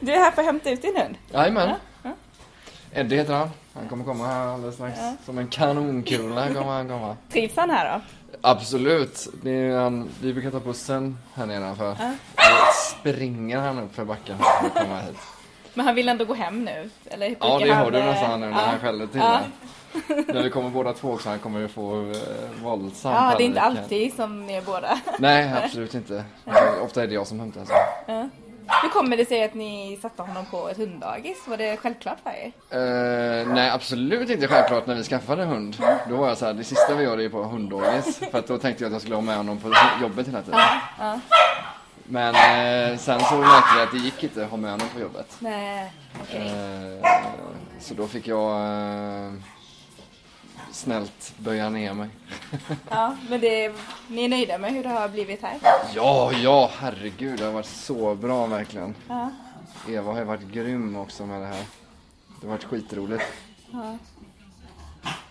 [0.00, 1.14] du är här för att hämta ut din hund.
[1.32, 1.70] Jajamän.
[2.02, 2.10] Ja,
[2.94, 3.50] Eddie heter han.
[3.74, 5.00] Han kommer komma här alldeles strax.
[5.26, 7.16] Som en kanonkula kommer han komma.
[7.32, 8.00] Trivs han här då?
[8.40, 9.28] Absolut.
[9.42, 11.96] Det är, han, vi brukar ta bussen här nedanför.
[12.00, 12.12] Ja.
[12.36, 15.16] Då springer han upp för backen för att komma hit.
[15.74, 16.90] Men han vill ändå gå hem nu?
[17.10, 18.66] Eller Ja, det han, hör du eh, nästan nu när ja.
[18.66, 19.40] han skäller till Ja.
[20.26, 23.60] När vi kommer båda två han kommer ju få eh, våldsam Ja, det är inte
[23.60, 24.98] alltid som ni är båda.
[25.18, 26.24] Nej, absolut inte.
[26.82, 27.64] Ofta är det jag som hämtar.
[27.64, 27.72] Så.
[28.06, 28.28] Ja.
[28.82, 31.38] Hur kommer det sig att ni satte honom på ett hunddagis?
[31.46, 32.52] Var det självklart för er?
[32.70, 35.76] Eh, nej, absolut inte självklart när vi skaffade hund.
[36.08, 38.18] Då var jag så här, det sista vi gör är på hunddagis.
[38.30, 40.60] För att då tänkte jag att jag skulle ha med honom på jobbet hela tiden.
[40.98, 41.18] Ja.
[42.04, 45.00] Men eh, sen så märkte jag att det gick inte att ha med honom på
[45.00, 45.36] jobbet.
[45.38, 46.46] Nej, okej.
[47.02, 47.08] Eh,
[47.80, 48.50] så då fick jag...
[50.72, 52.08] Snällt böja ner mig.
[52.90, 53.72] Ja, men det,
[54.08, 55.58] ni är nöjda med hur det har blivit här?
[55.94, 58.94] Ja, ja, herregud, det har varit så bra verkligen.
[59.08, 59.30] Ja.
[59.88, 61.64] Eva har ju varit grym också med det här.
[62.40, 63.24] Det har varit skitroligt.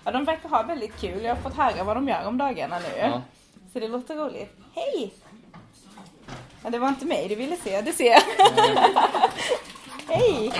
[0.03, 1.23] Ja, de verkar ha väldigt kul.
[1.23, 2.99] Jag har fått höra vad de gör om dagarna nu.
[2.99, 3.21] Ja.
[3.73, 4.57] Så det låter roligt.
[4.75, 5.13] Hej!
[6.63, 8.21] Ja, det var inte mig du ville se, det ser jag.
[10.07, 10.51] Hej!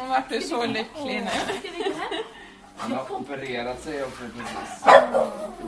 [0.00, 1.30] Hon vart du så lycklig nu.
[2.76, 4.84] Han har opererat sig också precis.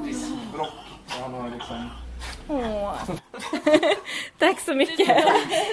[0.04, 0.72] Diskbråck.
[1.06, 1.90] Så han har liksom...
[2.48, 2.94] Åh.
[4.38, 5.08] Tack så mycket.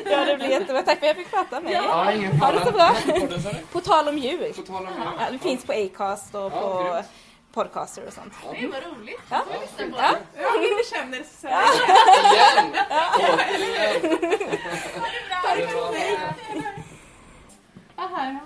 [0.06, 0.82] Ja, det blir jättebra.
[0.82, 1.76] Tack för att jag fick prata med er.
[1.76, 2.96] Ja, ingen Ha det så bra.
[3.72, 4.54] På tal om djur.
[4.54, 7.04] På tal om Ja, det finns på Acast och Ja, på
[7.64, 8.34] podcaster och sånt.
[8.60, 9.22] Det var roligt.
[9.30, 9.42] Ja.
[9.98, 10.16] Ja.
[10.36, 11.64] Jag känner så här.
[12.34, 12.76] Igen!
[13.16, 14.18] Återigen!
[15.42, 16.83] Ha det bra.
[18.04, 18.40] Ja, här.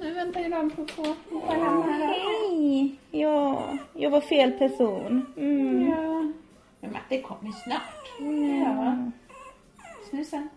[0.00, 2.06] Nu väntar ju de på att få hoppa hem här.
[2.06, 2.98] Hej!
[3.10, 5.26] Ja, jag var fel person.
[5.36, 5.88] Mm.
[5.90, 6.32] Ja.
[6.80, 8.20] Men det kommer snart.
[8.64, 8.96] Ja.
[10.10, 10.48] Snusa.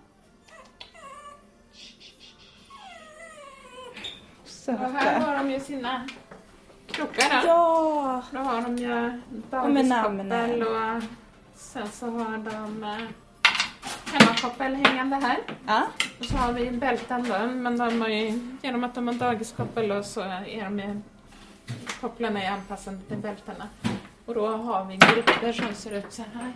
[4.67, 5.25] Och här Söta.
[5.25, 6.08] har de ju sina
[6.88, 7.47] krokar då.
[7.47, 8.23] Ja!
[8.32, 11.03] Då har de ju dagiskoppel och
[11.56, 12.97] sen så har de eh,
[14.13, 15.38] hemmakoppel hängande här.
[15.67, 15.84] Ja.
[16.20, 20.04] Och så har vi bälten då, men de har ju, genom att de har dagiskoppel
[20.04, 21.02] så är de ju,
[22.02, 23.67] kopplarna är anpassade till bältena.
[24.26, 26.52] Och då har vi grupper som ser ut så här.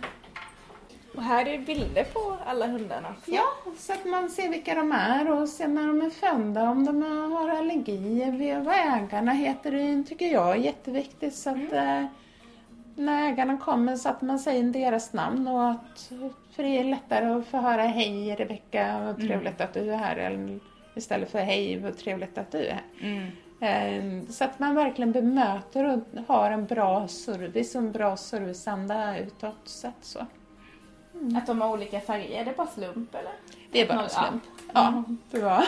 [1.16, 3.14] Och här är bilder på alla hundarna.
[3.24, 3.44] Ja,
[3.78, 7.02] så att man ser vilka de är och sen när de är födda, om de
[7.32, 11.34] har allergier, vad ägarna heter, det tycker jag är jätteviktigt.
[11.34, 12.04] Så att eh,
[13.04, 16.12] när ägarna kommer så att man säger deras namn och att
[16.50, 20.58] för det är lättare att få höra hej Rebecka, vad trevligt att du är här.
[20.94, 22.84] Istället för hej, vad trevligt att du är här.
[23.00, 24.22] Mm.
[24.22, 25.98] Eh, Så att man verkligen bemöter och
[26.34, 30.26] har en bra service och en bra serviceanda utåt sett så.
[31.36, 33.32] Att de har olika färger, är det bara slump eller?
[33.72, 34.24] Det är bara en Ja.
[34.28, 34.42] slump.
[34.74, 35.64] Ja, det var.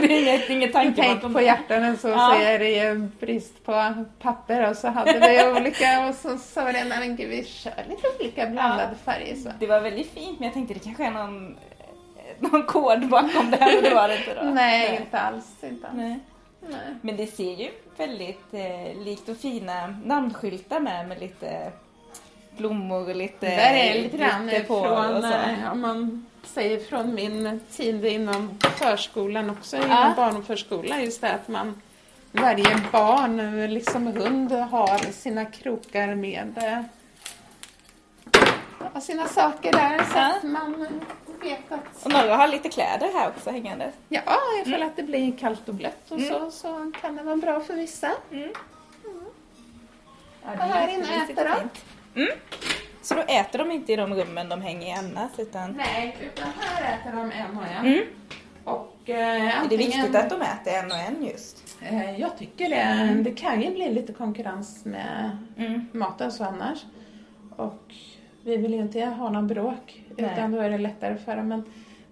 [0.08, 1.42] det är inget, tanke Tänk på det.
[1.44, 2.34] hjärtan så, Ja.
[2.36, 6.64] så är det ju brist på papper och så hade vi olika och så sa
[6.64, 9.50] vi det, nej men gud vi kör lite olika blandade färger så.
[9.58, 11.56] Det var väldigt fint men jag tänkte det kanske är någon,
[12.38, 14.42] någon kod bakom det här men det var det inte då.
[14.50, 15.44] Nej, inte alls.
[15.62, 15.96] Inte alls.
[15.96, 16.18] Nej.
[16.68, 16.94] Nej.
[17.02, 21.72] Men det ser ju väldigt eh, likt och fina namnskyltar med med lite
[22.56, 25.28] blommor och lite Det där är lite grann glitter på och från, så.
[25.28, 30.12] eh, om man säger från min tid inom förskolan också, inom Ja.
[30.16, 31.80] barn och förskola, just det att man
[32.32, 36.52] varje barn, liksom hund, har sina krokar med
[38.94, 40.32] eh, sina saker där så Ja.
[40.36, 40.88] att man
[41.42, 43.92] vet att Och några har lite kläder här också hängande.
[44.08, 44.22] Ja,
[44.66, 47.74] ifall att det blir kallt och blött och så, så kan det vara bra för
[47.74, 48.10] vissa.
[48.30, 48.48] Ja,
[50.52, 51.68] Och här inne äter de.
[52.16, 52.28] Mm.
[53.02, 56.48] Så då äter de inte i de rummen de hänger i annars utan Nej, utan
[56.60, 57.86] här äter de en och en.
[57.86, 58.04] Mm.
[58.64, 61.76] Och eh, är det antingen, viktigt att de äter en och en just?
[61.80, 63.22] Eh, jag tycker det.
[63.22, 65.88] Det kan ju bli lite konkurrens med Mm.
[65.92, 66.78] maten så annars.
[67.56, 67.94] Och
[68.44, 70.30] vi vill ju inte ha någon bråk, Nej.
[70.32, 71.48] utan då är det lättare för dem.
[71.48, 71.64] Men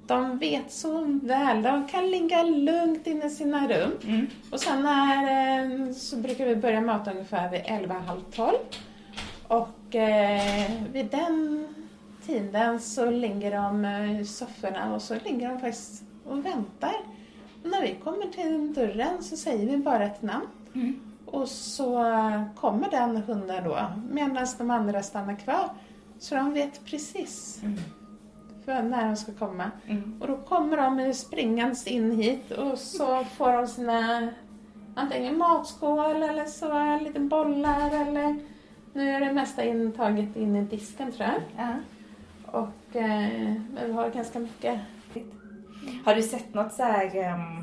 [0.07, 3.93] de vet så väl, de kan ligga lugnt inne i sina rum.
[4.05, 4.27] Mm.
[4.51, 5.23] Och sen när,
[5.87, 8.57] eh, så brukar vi börja mata ungefär vid 11, halv 12.
[9.53, 11.69] Och eh, vid den
[12.27, 16.95] tiden så ligger de eh, i sofforna och så ligger de faktiskt och väntar.
[17.63, 20.47] Och när vi kommer till dörren så säger vi bara ett namn.
[20.75, 21.01] Mm.
[21.27, 22.05] Och så
[22.57, 23.79] kommer den hunden då
[24.11, 25.69] medan de andra stannar kvar.
[26.19, 27.61] Så de vet precis
[28.65, 29.71] för när de ska komma.
[29.87, 30.17] Mm.
[30.21, 34.29] Och då kommer de springandes in hit och så får de sina
[34.95, 38.52] antingen matskål eller så en liten bollar eller
[38.93, 41.41] nu är det mesta intaget in i disken tror jag.
[41.67, 41.75] Ja.
[42.47, 44.81] Och eh, men vi har ganska mycket.
[46.05, 47.63] Har du sett något så här ehm,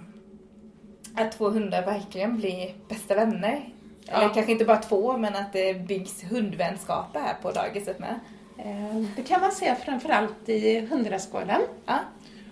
[1.16, 3.70] att två hundar verkligen blir bästa vänner?
[4.08, 4.30] Eller Ja.
[4.34, 8.20] kanske inte bara två, men att det byggs hundvänskaper här på dagiset med.
[8.58, 11.62] Eh, det kan man se framförallt i hundrastgården.
[11.86, 12.00] Ja.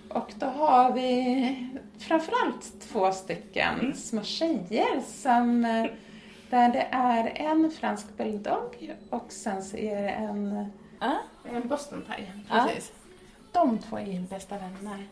[0.10, 1.70] Och då har vi
[2.00, 5.86] framförallt två stycken små tjejer som eh,
[6.50, 11.18] där det är en fransk bulldog och sen så är det en, Ja.
[11.54, 12.06] en boston.
[12.50, 12.66] Ja.
[12.68, 12.92] Precis.
[13.52, 15.08] De två är ju bästa vänner.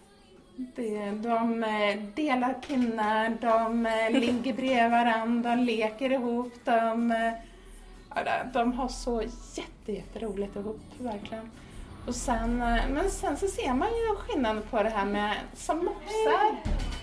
[0.58, 7.34] Det, de eh, delar pinnar, de eh, ligger bredvid varandra, de leker ihop, de, eh,
[8.24, 9.22] de- de har så
[9.56, 11.52] jätte, jätteroligt ihop, verkligen.
[12.08, 12.58] Och sen,
[12.94, 16.56] men sen så ser man ju skillnaden på det här med som mopsar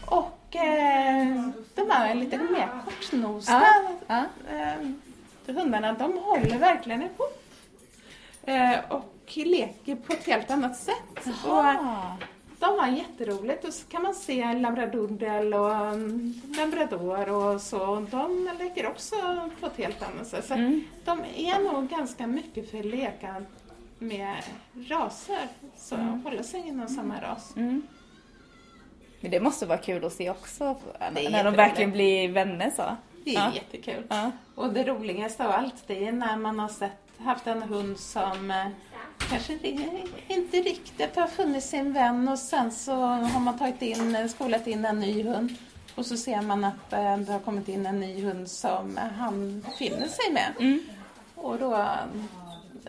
[0.06, 3.64] och eh, de här lite mer kortnosta
[4.06, 4.24] Ja.
[4.50, 7.42] eh, hundarna, de håller verkligen ihop.
[8.42, 11.26] Eh, och leker på ett helt annat sätt.
[11.46, 11.64] Och,
[12.58, 18.06] de har jätteroligt och så kan man se labradoodle och um, labrador och så.
[18.10, 19.16] De leker också
[19.60, 20.44] på ett helt annat sätt.
[20.48, 20.54] Så
[21.04, 23.34] de är nog ganska mycket för att leka
[23.98, 24.36] med
[24.88, 25.48] raser.
[25.76, 27.52] Så hålla sig inom samma ras.
[29.22, 32.96] Men det måste vara kul att se också, är när de verkligen blir vänner så.
[33.24, 33.52] Det är Ja.
[33.54, 34.04] jättekul.
[34.08, 34.30] Ja.
[34.54, 38.50] Och det roligaste av allt det är när man har sett, haft en hund som
[38.50, 38.66] eh,
[39.30, 39.52] kanske
[40.28, 44.84] inte riktigt har funnit sin vän och sen så har man tagit in, skolat in
[44.84, 45.56] en ny hund
[45.94, 49.64] och så ser man att eh, det har kommit in en ny hund som han
[49.78, 50.78] finner sig med.
[51.34, 51.86] Och då,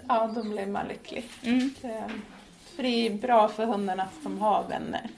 [0.07, 1.29] ja, då blir man lycklig.
[1.81, 2.03] Det,
[2.75, 5.09] för det är bra för hunden att de har vänner.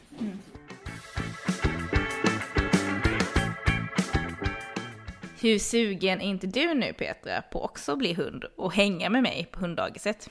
[5.46, 9.24] Hur sugen är inte du nu Petra på också att bli hund och hänga med
[9.24, 10.30] mig på hunddagiset?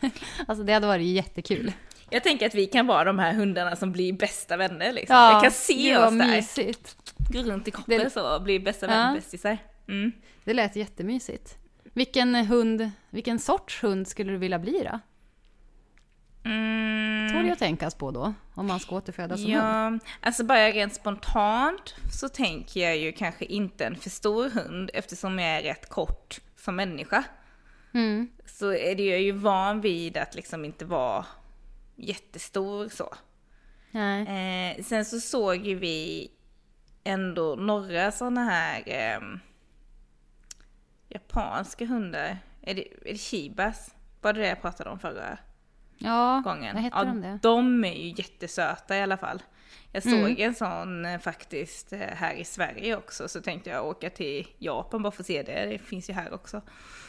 [0.48, 1.72] Alltså det hade varit jättekul.
[2.10, 5.16] Jag tänker att vi kan vara de här hundarna som blir bästa vänner liksom.
[5.16, 6.96] Ja, jag kan se oss där, mysigt.
[7.28, 8.90] gå runt i koppel Det- så och bli bästa Ja.
[8.90, 9.58] vänner, bästisar.
[9.88, 10.12] Mm.
[10.44, 11.56] Det lät jättemysigt.
[11.92, 15.00] Vilken hund, vilken sorts hund skulle du vilja bli då?
[16.44, 17.32] Mm.
[17.32, 20.00] Tål att tänkas på då, om man ska återfödas som hund.
[20.04, 24.90] Ja, alltså bara rent spontant så tänker jag ju kanske inte en för stor hund
[24.94, 27.24] eftersom jag är rätt kort som människa.
[27.94, 28.28] Mm.
[28.46, 31.26] Så är det jag ju van vid att liksom inte vara
[31.96, 33.14] jättestor så.
[33.98, 36.30] Eh, sen så såg ju vi
[37.04, 39.40] ändå några sådana här ehm,
[41.08, 42.38] japanska hundar.
[42.62, 43.94] Är det, är det shibas?
[44.20, 45.38] Var det det jag pratade om förra
[45.98, 46.74] Ja, gången?
[46.74, 47.38] vad heter ja, de det?
[47.42, 49.42] de är ju jättesöta i alla fall.
[49.92, 50.36] Jag såg Mm.
[50.38, 55.02] en sån eh, faktiskt eh, här i Sverige också, så tänkte jag åka till Japan
[55.02, 55.66] bara för att se det.
[55.66, 56.62] Det finns ju här också.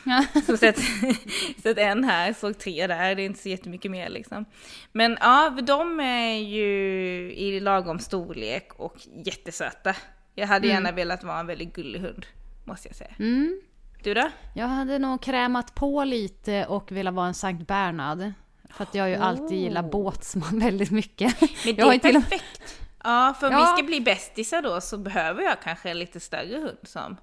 [0.05, 0.25] Ja.
[0.45, 0.79] Så sett,
[1.63, 4.45] sett en här, såg tre där, det är inte så jättemycket mer liksom.
[4.91, 6.67] Men ja, de är ju
[7.33, 9.95] i lagom storlek och jättesöta.
[10.35, 12.25] Jag hade gärna velat vara en väldigt gullig hund,
[12.63, 13.13] måste jag säga.
[13.19, 13.61] Mm.
[14.03, 14.29] Du då?
[14.55, 18.31] Jag hade nog krämat på lite och velat vara en Sankt Bernhard.
[18.75, 21.41] För att jag har ju alltid gillat båtsman väldigt mycket.
[21.41, 22.75] Men det är perfekt.
[23.03, 23.59] Ja, för om Ja.
[23.59, 27.17] vi ska bli bästisar då så behöver jag kanske en lite större hund som...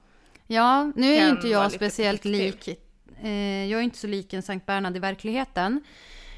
[0.47, 2.69] Ja, nu är ju inte jag speciellt lik.
[3.23, 3.31] Eh,
[3.71, 5.85] jag är inte så lik en Sankt Bernhard i verkligheten.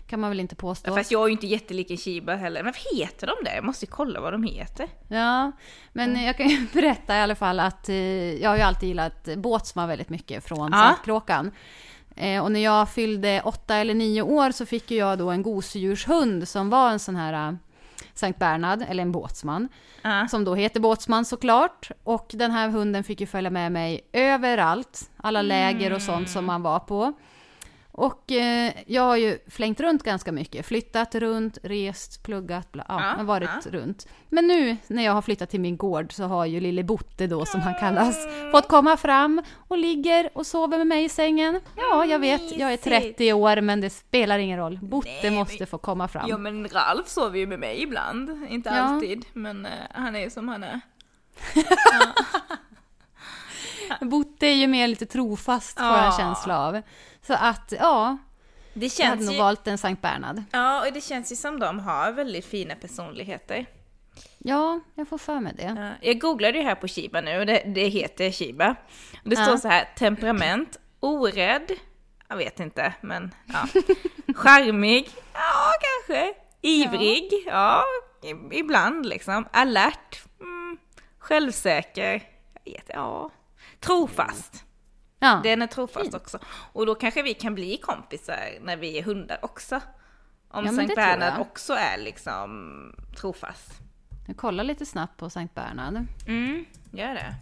[0.06, 0.94] Kan man väl inte påstå.
[0.96, 2.62] Fast jag är ju inte jättelik en shiba heller.
[2.62, 3.54] Men vad heter de där?
[3.54, 4.88] Jag måste ju kolla vad de heter.
[5.08, 5.52] Ja,
[5.92, 7.94] men jag kan ju berätta i alla fall att eh,
[8.42, 10.78] jag har ju alltid gillat båtsman väldigt mycket från Ja.
[10.78, 11.50] Saltkråkan.
[12.16, 16.48] Eh, och när jag fyllde åtta eller nio år så fick jag då en gosedjurshund
[16.48, 17.54] som var en sån här eh,
[18.14, 19.68] Sankt Bernhard, eller en båtsman.
[20.02, 20.28] Ja.
[20.28, 21.90] Som då heter Båtsman såklart.
[22.04, 25.10] Och den här hunden fick ju följa med mig överallt.
[25.16, 27.12] Alla läger och sånt som man var på.
[27.96, 30.66] Och eh, jag har ju flängt runt ganska mycket.
[30.66, 33.70] Flyttat runt, rest, pluggat, bla, ja, Ja, varit ja.
[33.70, 34.06] runt.
[34.28, 37.46] Men nu när jag har flyttat till min gård så har ju lille Botte då,
[37.46, 38.16] som han kallas,
[38.50, 41.60] fått komma fram och ligger och sover med mig i sängen.
[41.76, 44.78] Ja, jag vet, jag är 30 år men det spelar ingen roll.
[44.82, 46.28] Botte Nej, måste men- få komma fram.
[46.28, 48.46] Ja men Ralf sover ju med mig ibland.
[48.48, 50.80] Inte alltid, men eh, han är som han är.
[54.00, 56.16] Botte är ju mer lite trofast får jag en Ja.
[56.18, 56.82] känsla av.
[57.26, 58.16] Så att, ja,
[58.74, 59.40] Det jag hade känns nog ju...
[59.40, 60.42] valt en Sankt Bernhard.
[60.52, 63.66] Ja, och det känns ju som de har väldigt fina personligheter.
[64.38, 65.62] Ja, jag får för mig det.
[66.00, 68.70] Ja, Jag googlade ju här på Shiba nu och det, det heter Shiba.
[69.24, 69.44] Och det Ja.
[69.44, 71.70] står så här, temperament, orädd,
[72.28, 73.80] jag vet inte, men ja.
[74.34, 75.70] Charmig, ja
[76.06, 76.34] kanske.
[76.60, 77.82] Ivrig, ja,
[78.22, 79.48] i- ibland liksom.
[79.52, 80.78] Alert, mm.
[81.18, 82.22] självsäker,
[82.64, 83.30] jag vet, ja.
[83.84, 84.64] Trofast.
[85.18, 86.38] Ja, Den är trofast också.
[86.72, 89.80] Och då kanske vi kan bli kompisar när vi är hundar också.
[90.48, 93.72] Om Ja, Sankt Bernhard också är liksom trofast.
[94.26, 96.06] jag kollar lite snabbt på Sankt Bernhard.
[96.26, 97.34] Mm, gör det.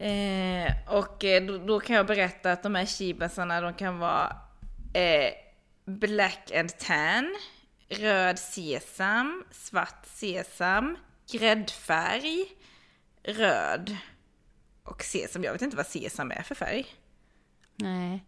[0.00, 4.36] Eh, och eh, då, då kan jag berätta att de här shibasarna de kan vara
[4.94, 5.32] eh,
[5.84, 7.36] black and tan,
[7.88, 10.96] röd sesam, svart sesam,
[11.32, 12.44] gräddfärg,
[13.22, 13.96] röd
[14.90, 15.44] och sesam.
[15.44, 16.86] Jag vet inte vad sesam är för färg.
[17.76, 18.24] Nej.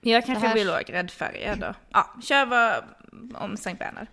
[0.00, 1.74] Jag kanske här- vill ha gräddfärgad då.
[1.90, 2.84] Ja, kör vad
[3.34, 4.06] om Sankt Bernhard.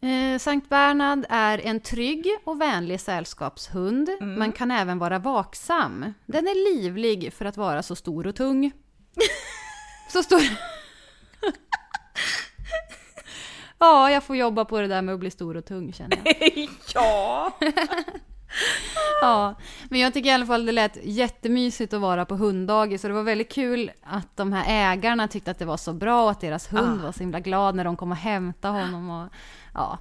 [0.00, 6.12] Eh, Sankt Bernhard är en trygg och vänlig sällskapshund, men kan även vara vaksam.
[6.26, 8.72] Den är livlig för att vara så stor och tung.
[10.12, 10.40] så stor...
[13.78, 16.68] ja, jag får jobba på det där med att bli stor och tung känner jag.
[16.94, 17.58] ja!
[19.22, 19.54] Ja,
[19.90, 23.14] men jag tycker i alla fall det lät jättemysigt att vara på hunddagis och det
[23.14, 26.40] var väldigt kul att de här ägarna tyckte att det var så bra och att
[26.40, 27.04] deras hund Ah.
[27.04, 29.28] var så himla glad när de kom och hämtade honom och
[29.74, 29.98] ja.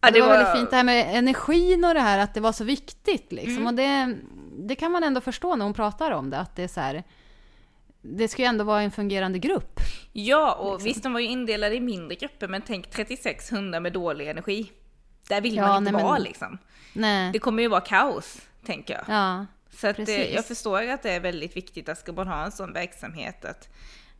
[0.00, 2.52] Ja, det, var, väldigt fint det här med energin och det här att det var
[2.52, 3.66] så viktigt liksom Mm.
[3.66, 4.16] och det,
[4.58, 7.04] det kan man ändå förstå när hon pratar om det att det är så här
[8.02, 9.80] det ska ju ändå vara en fungerande grupp.
[10.12, 13.92] Ja, och visst de var ju indelade i mindre grupper, men tänk 36 hundar med
[13.92, 14.72] dålig energi.
[15.28, 16.58] Där vill Ja, man inte nej, men- vara liksom.
[16.92, 17.32] Nej.
[17.32, 19.04] Det kommer ju vara kaos, tänker jag.
[19.16, 19.46] Ja.
[19.70, 20.34] Så att precis.
[20.34, 23.68] jag förstår att det är väldigt viktigt att ska man ha en sån verksamhet att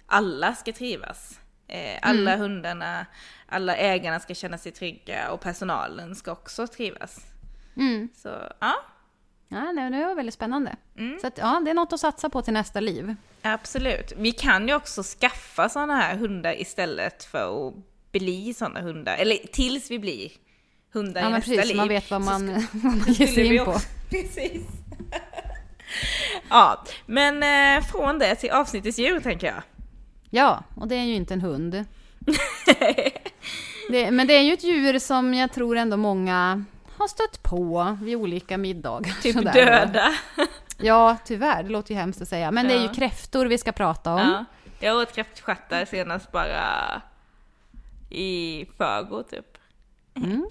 [0.06, 1.40] alla ska trivas.
[1.68, 2.40] Eh, alla Mm.
[2.40, 3.06] hundarna,
[3.48, 7.26] alla ägarna ska känna sig trygga och personalen ska också trivas.
[7.76, 8.08] Mm.
[8.16, 8.28] Så
[8.60, 8.74] ja,
[9.50, 9.58] Ja,
[9.90, 10.76] det var väldigt spännande.
[10.98, 11.18] Mm.
[11.20, 13.14] Så att, ja, det är något att satsa på till nästa liv.
[13.42, 14.12] absolut.
[14.16, 17.74] Vi kan ju också skaffa sådana här hundar istället för att
[18.12, 19.16] bli sådana hundar.
[19.16, 20.30] Eller tills vi blir
[20.92, 21.76] hundar Ja, i nästa precis, liv.
[21.76, 23.70] man vet vad man, vad man ger sig in på.
[23.70, 24.62] också- Precis.
[26.48, 27.42] ja, men
[27.76, 29.62] eh, från det till avsnittets djur tänker jag.
[30.30, 31.84] Ja, och det är ju inte en hund.
[33.90, 36.64] det, men det är ju ett djur som jag tror ändå många
[36.96, 39.12] har stött på vid olika middagar.
[39.22, 39.52] Typ Sådär.
[39.52, 40.12] döda.
[40.78, 41.62] Ja, tyvärr.
[41.62, 42.50] Det låter ju hemskt att säga.
[42.50, 42.94] Men det är ju Ja.
[42.94, 44.18] kräftor vi ska prata om.
[44.20, 44.44] Ja.
[44.80, 47.02] Jag åt kräftstjärtar senast bara
[48.10, 49.46] i förrgår typ.
[50.16, 50.46] Mm.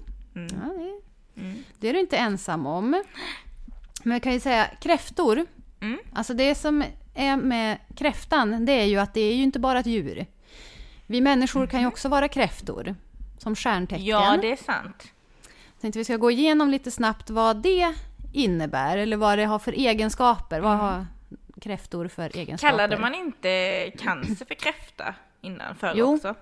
[0.46, 1.00] Ja, det,
[1.78, 3.04] det är du inte ensam om.
[4.02, 5.46] Men jag kan ju säga kräftor.
[5.80, 5.98] Mm.
[6.12, 6.84] Alltså det som
[7.14, 10.26] är med kräftan, det är ju att det är ju inte bara ett djur.
[11.06, 12.94] Vi människor kan ju också vara kräftor.
[13.38, 14.04] Som stjärntecken.
[14.04, 15.12] Ja, det är sant.
[15.80, 17.94] tänkte vi ska gå igenom lite snabbt vad det
[18.32, 20.60] innebär eller vad det har för egenskaper.
[20.60, 21.06] Vad har
[21.60, 22.70] kräftor för egenskaper?
[22.70, 26.34] Kallade man inte cancer för kräfta innan förr Jo, också?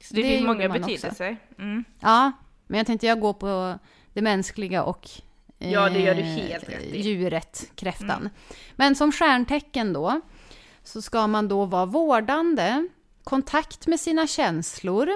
[0.00, 1.36] Så det, det finns många betydelser.
[1.58, 1.84] Mm.
[2.00, 2.32] Ja,
[2.72, 3.78] men jag tänkte jag gå på
[4.12, 5.08] det mänskliga och
[5.58, 8.30] Ja, det gör du eh, helt djuret, kräftan.
[8.76, 10.20] Men som stjärntecken då,
[10.82, 12.88] så ska man då vara vårdande,
[13.24, 15.08] kontakt med sina känslor.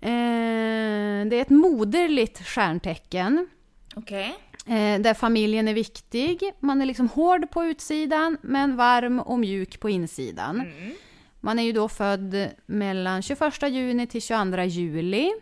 [0.00, 3.48] Eh, det är ett moderligt stjärntecken.
[3.96, 4.34] Okej.
[4.66, 6.52] Eh, där familjen är viktig.
[6.60, 10.60] Man är liksom hård på utsidan men varm och mjuk på insidan.
[10.60, 10.94] Mm.
[11.40, 15.32] Man är ju då född mellan 21 juni till 22 juli.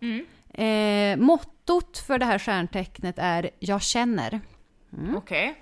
[0.00, 0.26] Mm.
[0.52, 4.40] Eh, mottot för det här stjärntecknet är “Jag känner”.
[5.16, 5.54] Okej.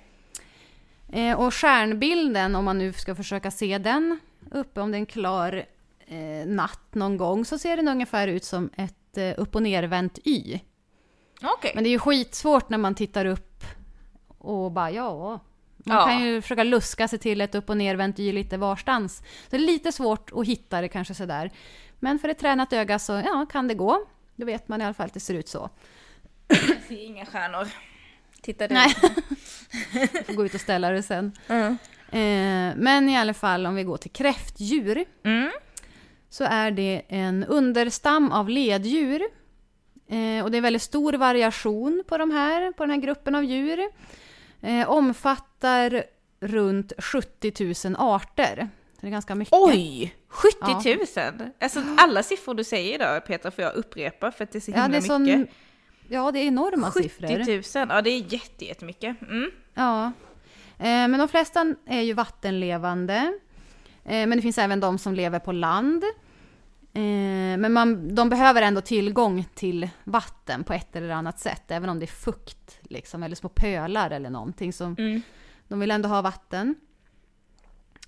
[1.09, 4.20] Eh, och stjärnbilden, om man nu ska försöka se den
[4.51, 5.64] uppe, om det är en klar
[6.07, 10.18] eh, natt någon gång, så ser den ungefär ut som ett eh, upp och nervänt
[10.24, 10.59] Y.
[11.43, 11.72] Okej.
[11.74, 13.64] Men det är ju skitsvårt när man tittar upp
[14.38, 15.41] och bara ja.
[15.84, 16.07] Man Ja.
[16.07, 19.16] kan ju försöka luska sig till ett upp och nervänt Y lite varstans.
[19.16, 21.51] Så det är lite svårt att hitta det kanske sådär.
[21.99, 24.07] Men för ett tränat öga så ja, kan det gå.
[24.41, 25.70] Då vet man i alla fall att det ser ut så.
[26.49, 27.68] Jag ser inga stjärnor.
[28.43, 28.74] Titta du.
[28.74, 28.95] Nej.
[30.26, 31.32] Får gå ut och ställa det sen.
[31.49, 31.76] Mm.
[32.12, 35.05] Eh, men i alla fall om vi går till kräftdjur.
[35.24, 35.51] Mm.
[36.28, 39.22] så är det en understam av leddjur.
[40.09, 43.45] Eh, och det är väldigt stor variation på, de här, på den här gruppen av
[43.45, 43.80] djur.
[44.61, 46.05] Eh, omfattar
[46.41, 48.68] runt 70 000 arter.
[49.01, 49.55] Det är ganska mycket.
[49.55, 50.14] Oj!
[50.28, 50.96] 70
[51.40, 51.51] 000!
[51.61, 54.70] Alltså alla siffror du säger idag Petra får jag upprepa för att det är så
[54.70, 55.55] himla Ja, det är sån, mycket.
[56.09, 57.82] ja, det är enorma 70 siffror.
[57.86, 59.22] 000, ja det är jätte, jättemycket.
[59.22, 59.51] Mm.
[59.74, 60.05] Ja.
[60.78, 63.14] Eh, men de flesta är ju vattenlevande.
[64.05, 66.05] Eh, men det finns även de som lever på land.
[66.92, 67.01] Eh,
[67.59, 71.70] men man, de behöver ändå tillgång till vatten på ett eller annat sätt.
[71.70, 74.72] Även om det är fukt, liksom, eller små pölar eller någonting.
[74.72, 75.22] Så Mm.
[75.68, 76.74] De vill ändå ha vatten.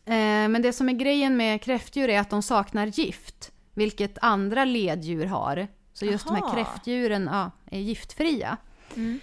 [0.04, 3.52] Eh, men det som är grejen med kräftdjur är att de saknar gift.
[3.74, 5.68] Vilket andra leddjur har.
[5.92, 8.56] Så just de här kräftdjuren ja, är giftfria.
[8.96, 9.20] Mm.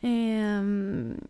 [0.00, 1.20] Ehm,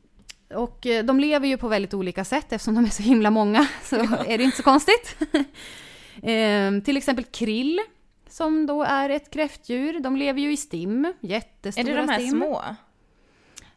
[0.55, 3.69] och eh, de lever ju på väldigt olika sätt eftersom de är så himla många.
[3.83, 3.97] Så
[4.27, 5.17] är det inte så konstigt.
[6.23, 7.81] Ehm, till exempel krill.
[8.29, 10.01] Som då är ett kräftdjur.
[10.01, 11.05] De lever ju i stim.
[11.05, 12.31] Är Jättestora det de här stim.
[12.31, 12.63] små?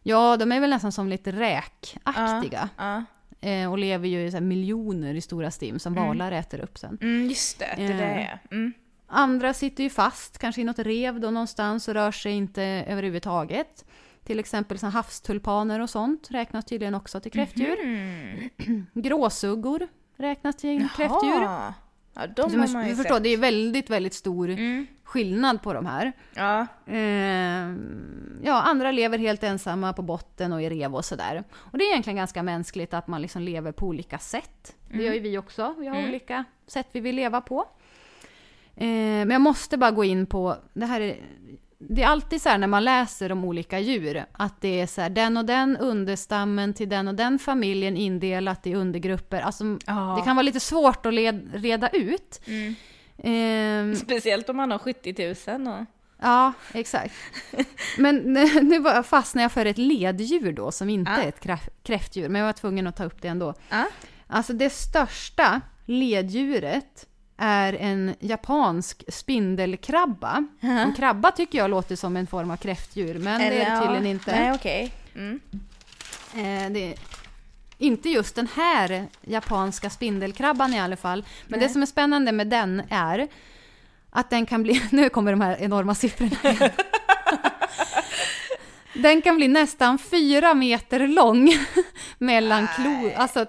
[0.03, 2.69] Ja, de är väl nästan som lite räkaktiga.
[2.77, 3.03] Ja.
[3.41, 6.97] Eh, och lever ju i så miljoner i stora stim som valar äter upp sen.
[7.01, 8.17] Mm, just det, det Eh.
[8.17, 8.39] är.
[8.51, 8.73] Mm.
[9.07, 13.85] Andra sitter ju fast, kanske i något rev då någonstans och rör sig inte överhuvudtaget.
[14.23, 17.79] Till exempel så havstulpaner och sånt räknas tydligen också till kräftdjur.
[17.83, 18.49] Mm.
[18.93, 19.87] Gråsuggor
[20.17, 21.41] räknas till kräftdjur.
[21.41, 21.73] Jaha.
[22.13, 23.23] Ja, de Du, har man ju du förstår, sett.
[23.23, 24.87] det är väldigt, väldigt stor Mm.
[25.09, 26.11] Skillnad på de här.
[26.33, 26.67] Ja.
[26.85, 27.75] Eh,
[28.43, 31.43] ja, andra lever helt ensamma på botten och i rev och sådär.
[31.53, 34.75] Och det är egentligen ganska mänskligt att man liksom lever på olika sätt.
[34.91, 35.75] Det gör ju vi också.
[35.77, 37.65] Vi har olika sätt vi vill leva på.
[38.75, 41.15] Eh, men jag måste bara gå in på, det här är,
[41.77, 45.01] det är alltid så här när man läser om olika djur, att det är så
[45.01, 49.41] här, den och den understammen till den och den familjen indelat i undergrupper.
[49.41, 50.15] Alltså, Ja.
[50.19, 52.41] det kan vara lite svårt att led, reda ut.
[52.47, 52.75] Mm.
[53.23, 55.85] Ehm, Speciellt om man har 70 000 och...
[56.21, 57.13] Ja, exakt.
[57.97, 58.15] Men
[58.61, 61.17] nu- fastnade jag för ett leddjur då, som inte Ja.
[61.23, 63.53] är ett krä- kräftdjur, men jag var tvungen att ta upp det ändå.
[63.69, 63.85] Ja.
[64.27, 67.05] Alltså det största leddjuret
[67.37, 70.45] är en japansk spindelkrabba.
[70.61, 73.79] En krabba tycker jag låter som en form av kräftdjur, men det är det Eller,
[73.81, 74.09] tydligen ja.
[74.11, 74.31] inte.
[74.31, 74.93] Nej, okej.
[75.15, 75.39] Mm.
[76.35, 76.95] Eh, det
[77.79, 81.25] inte just den här japanska spindelkrabban i alla fall.
[81.47, 83.27] Men det som är spännande med den är
[84.09, 86.71] att den kan bli, nu kommer de här enorma siffrorna igen.
[88.93, 91.53] Den kan bli nästan fyra meter lång
[92.17, 93.45] mellan klo, alltså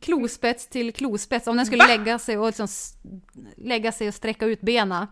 [0.00, 1.46] klospets till klospets.
[1.46, 2.68] Om den skulle lägga sig och liksom
[3.56, 5.08] lägga sig och sträcka ut bena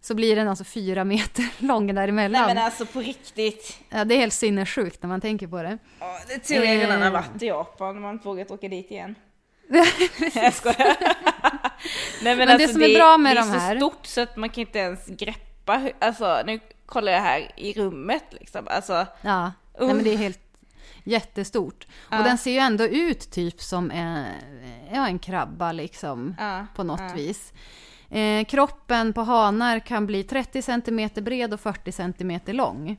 [0.00, 2.42] så blir den alltså fyra meter lång däremellan.
[2.46, 3.78] Nej men alltså på riktigt.
[3.88, 5.78] Ja, det är helt sinnessjukt när man tänker på det.
[6.00, 7.12] Ja, det tror jag redan har Eh.
[7.12, 9.14] varit i Japan, man inte vågat åka dit igen.
[10.34, 10.96] jag skojar.
[12.22, 14.20] Nej, men, det alltså, som är bra med det de är här- så stort så
[14.20, 19.06] att man kan inte ens greppa, alltså nu kollar jag här i rummet liksom, alltså.
[19.22, 20.40] Ja, nej, men det är helt
[21.04, 21.86] jättestort.
[22.10, 22.18] Ja.
[22.18, 24.24] Och den ser ju ändå ut typ som en,
[24.92, 27.12] ja, en krabba liksom, Ja, på något ja.
[27.16, 27.52] vis.
[28.10, 32.96] Eh, kroppen på hanar kan bli 30 cm bred och 40 cm lång.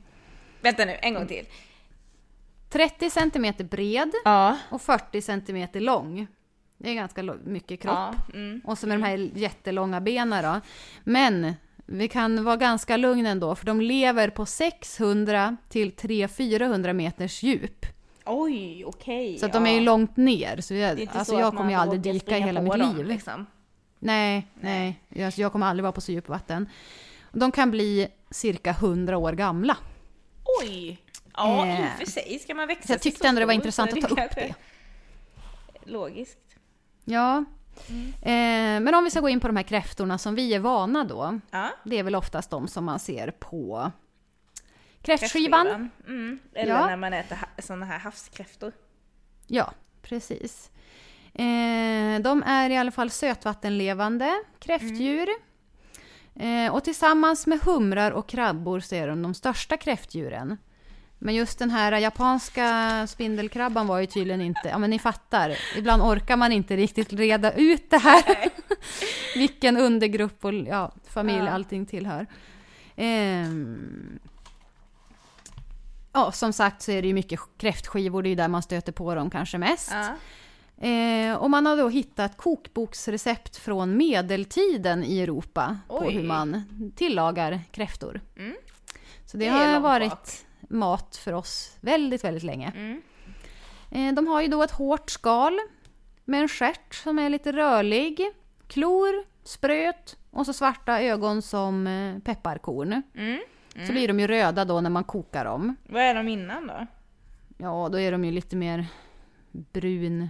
[0.60, 1.46] Vänta nu, en gång till.
[2.70, 4.58] 30 cm bred Ja.
[4.70, 6.26] och 40 cm lång.
[6.78, 7.94] Det är ganska mycket kropp.
[7.94, 8.60] Ja, mm.
[8.64, 10.60] Och så med de här jättelånga benen då.
[11.04, 11.54] Men
[11.86, 17.86] vi kan vara ganska lugna ändå, för de lever på 600 till 300-400 meters djup.
[18.26, 19.38] Oj, okej.
[19.38, 19.60] Så att ja.
[19.60, 20.60] de är ju långt ner.
[20.60, 23.06] Så jag, alltså så jag kommer ju aldrig dyka i hela mitt dem, liv.
[23.06, 23.46] Liksom.
[24.02, 25.00] Nej, nej.
[25.08, 26.68] Jag, jag kommer aldrig vara på så djupt vatten.
[27.32, 29.76] De kan bli cirka 100 år gamla.
[30.62, 30.98] Oj!
[31.36, 33.52] Ja, i Eh, och för sig ska man växa Så jag tyckte ändå det var
[33.52, 34.54] intressant att ta upp det.
[35.84, 36.38] Logiskt.
[37.04, 37.44] Ja.
[38.22, 41.04] Eh, men om vi ska gå in på de här kräftorna som vi är vana
[41.04, 41.40] då.
[41.50, 41.68] Ja.
[41.84, 43.90] Det är väl oftast de som man ser på
[45.02, 45.90] kräftskivan.
[46.06, 46.38] Mm.
[46.54, 46.86] Eller Ja.
[46.86, 48.72] när man äter såna här havskräftor.
[49.46, 49.72] Ja,
[50.02, 50.70] precis.
[51.34, 55.28] Eh, de är i alla fall sötvattenlevande kräftdjur.
[56.34, 60.56] Eh, och tillsammans med humrar och krabbor så är de de största kräftdjuren.
[61.18, 66.02] Men just den här japanska spindelkrabban var ju tydligen inte, ja men ni fattar, ibland
[66.02, 68.24] orkar man inte riktigt reda ut det här.
[69.34, 71.50] Vilken undergrupp och ja, familj Ja.
[71.50, 72.26] allting tillhör.
[72.96, 74.18] Ehm,
[76.12, 78.92] Ja, som sagt så är det ju mycket kräftskivor, det är ju där man stöter
[78.92, 79.90] på dem kanske mest.
[79.92, 80.08] Ja.
[80.80, 86.12] Eh, och man har då hittat kokboksrecept från medeltiden i Europa på Oj.
[86.14, 86.62] hur man
[86.96, 88.20] tillagar kräftor.
[88.36, 88.56] Mm.
[89.26, 90.28] Så det, Det har varit bak.
[90.70, 92.72] mat för oss väldigt, väldigt länge.
[92.76, 93.02] Mm.
[93.90, 95.58] Eh, de har ju då ett hårt skal
[96.24, 98.20] med en stjärt som är lite rörlig,
[98.66, 103.02] klor, spröt och så svarta ögon som eh, pepparkorn.
[103.14, 103.40] Mm.
[103.86, 105.76] Så blir de ju röda då när man kokar dem.
[105.88, 106.86] Vad är de innan då?
[107.58, 108.86] Ja, då är de ju lite mer
[109.50, 110.28] brun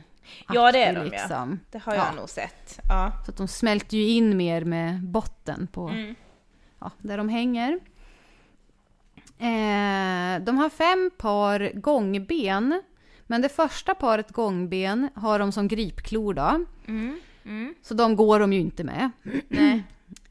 [0.49, 1.05] Ja, det är de, ja.
[1.05, 1.61] liksom.
[1.71, 2.13] Det har jag Ja.
[2.13, 2.81] nog sett.
[2.89, 3.13] Ja.
[3.25, 6.15] Så att de smälter ju in mer med botten på Mm.
[6.81, 7.81] ja, där de hänger.
[9.39, 12.83] Eh, de har fem par gångben.
[13.27, 16.65] Men det första paret gångben har de som gripklor då.
[16.89, 17.21] Mm.
[17.45, 17.75] Mm.
[17.83, 19.11] Så de går de ju inte med.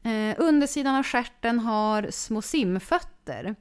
[0.02, 3.54] Eh, undersidan av stjärten har små simfötter.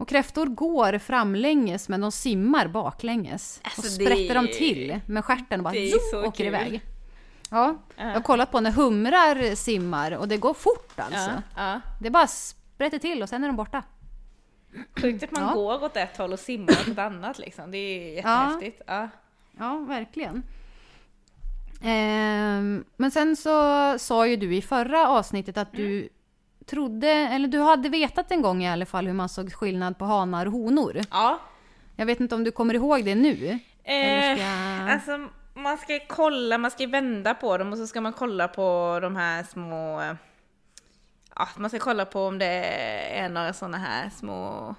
[0.00, 3.60] Och kräftor går framlänges men de simmar baklänges.
[3.64, 5.74] Alltså, och sprätter de till med stjärten och bara
[6.10, 6.46] zoom, åker kul.
[6.46, 6.82] iväg.
[7.50, 8.04] Ja, Ja.
[8.04, 11.30] jag har kollat på när humrar simmar och det går fort alltså.
[11.30, 11.42] Ja.
[11.56, 11.80] Ja.
[12.02, 13.82] Det bara sprätter till och sen är de borta.
[15.00, 15.54] Sjukt att man Ja.
[15.54, 17.70] går åt ett håll och simmar åt ett annat liksom.
[17.70, 18.82] Det är jättehäftigt.
[18.86, 19.08] Ja.
[19.58, 20.42] Ja, verkligen.
[21.82, 26.08] Ehm, men sen så sa ju du i förra avsnittet att du
[26.70, 30.04] trodde, eller du hade vetat en gång i alla fall hur man såg skillnad på
[30.04, 31.00] hanar och honor.
[31.10, 31.38] ja.
[31.96, 33.36] Jag vet inte om du kommer ihåg det nu?
[33.82, 38.00] Ska Eh, jag- Alltså man ska kolla, man ska vända på dem och så ska
[38.00, 40.02] man kolla på de här små...
[41.36, 42.46] Ja, man ska kolla på om det
[43.18, 44.74] är några sådana här små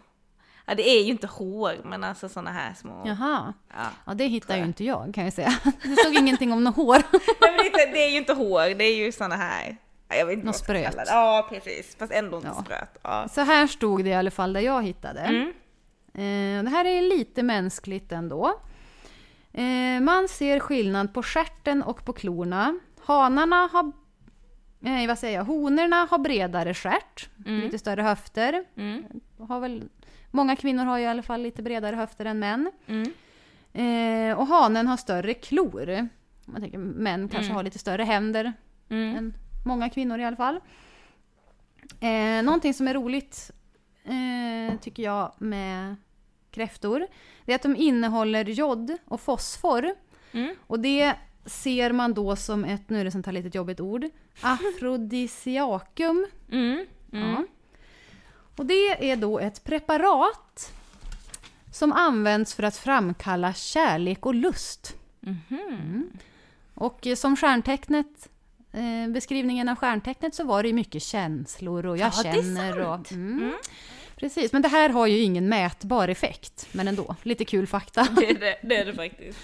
[0.66, 3.04] Ja, det är ju inte hår, men alltså såna här små...
[3.06, 3.54] Jaha.
[3.70, 3.86] Ja.
[4.06, 5.54] Ja, det hittar ju inte jag kan jag säga.
[5.84, 6.98] Det stod ingenting om något hår.
[7.12, 9.78] Nej, men det, är inte, det är ju inte hår, det är ju såna här...
[10.12, 10.96] ja, Jag vet inte Något vad spröt.
[11.08, 11.96] Ja, precis.
[11.96, 12.64] Fast ändå inte Ja.
[12.64, 12.98] spröt.
[13.02, 13.28] Ja.
[13.28, 15.20] Så här stod det i alla fall där jag hittade.
[15.20, 15.48] Mm.
[16.14, 18.54] Eh, det här är lite mänskligt ändå.
[19.54, 22.80] Eh, man ser skillnad på stjärten och på klorna.
[23.06, 23.92] Hanarna har...
[24.80, 25.46] Nej, vad säger jag?
[25.46, 28.64] Honorna har bredare stjärt, lite större höfter.
[28.78, 29.04] Mm.
[29.48, 29.84] Har väl,
[30.32, 32.72] många kvinnor har ju i alla fall lite bredare höfter än män.
[32.88, 33.12] Mm.
[33.74, 36.08] Eh, och hanen har större klor.
[36.46, 38.54] Man tänker män kanske har lite större händer
[38.90, 39.34] Mm.
[39.66, 40.60] Många kvinnor i alla fall.
[42.00, 43.52] Eh, någonting som är roligt
[44.04, 45.96] eh, tycker jag med
[46.52, 47.08] kräftor,
[47.46, 49.96] det är att de innehåller jod och fosfor.
[50.32, 50.56] Mm.
[50.68, 54.06] Och det ser man då som ett, nu är det sånt här litet jobbigt ord,
[54.42, 56.28] afrodisiakum.
[56.52, 56.86] Mm.
[57.14, 57.32] Mm.
[57.32, 57.46] Ja.
[58.56, 60.74] Och det är då ett preparat
[61.72, 64.96] som används för att framkalla kärlek och lust.
[65.26, 66.12] Mm.
[66.74, 68.30] Och eh, som stjärntecknet,
[68.74, 72.34] eh, beskrivningen av stjärntecknet så var det ju mycket känslor och jag Ja, det är
[72.34, 72.86] känner och...
[72.86, 73.12] sant.
[73.12, 73.54] Mm.
[74.16, 78.08] Precis, men det här har ju ingen mätbar effekt, men ändå, lite kul fakta.
[78.20, 79.40] Det, är det, det är det faktiskt.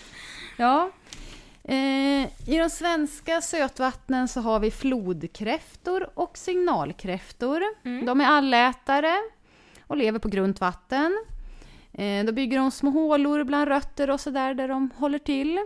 [0.58, 0.92] Ja.
[1.64, 7.62] Eh, I de svenska sötvattnen så har vi flodkräftor och signalkräftor.
[8.06, 9.16] De är allätare
[9.88, 11.26] och lever på grunt vatten.
[11.94, 15.66] Eh, då bygger de små hålor bland rötter och sådär där de håller till.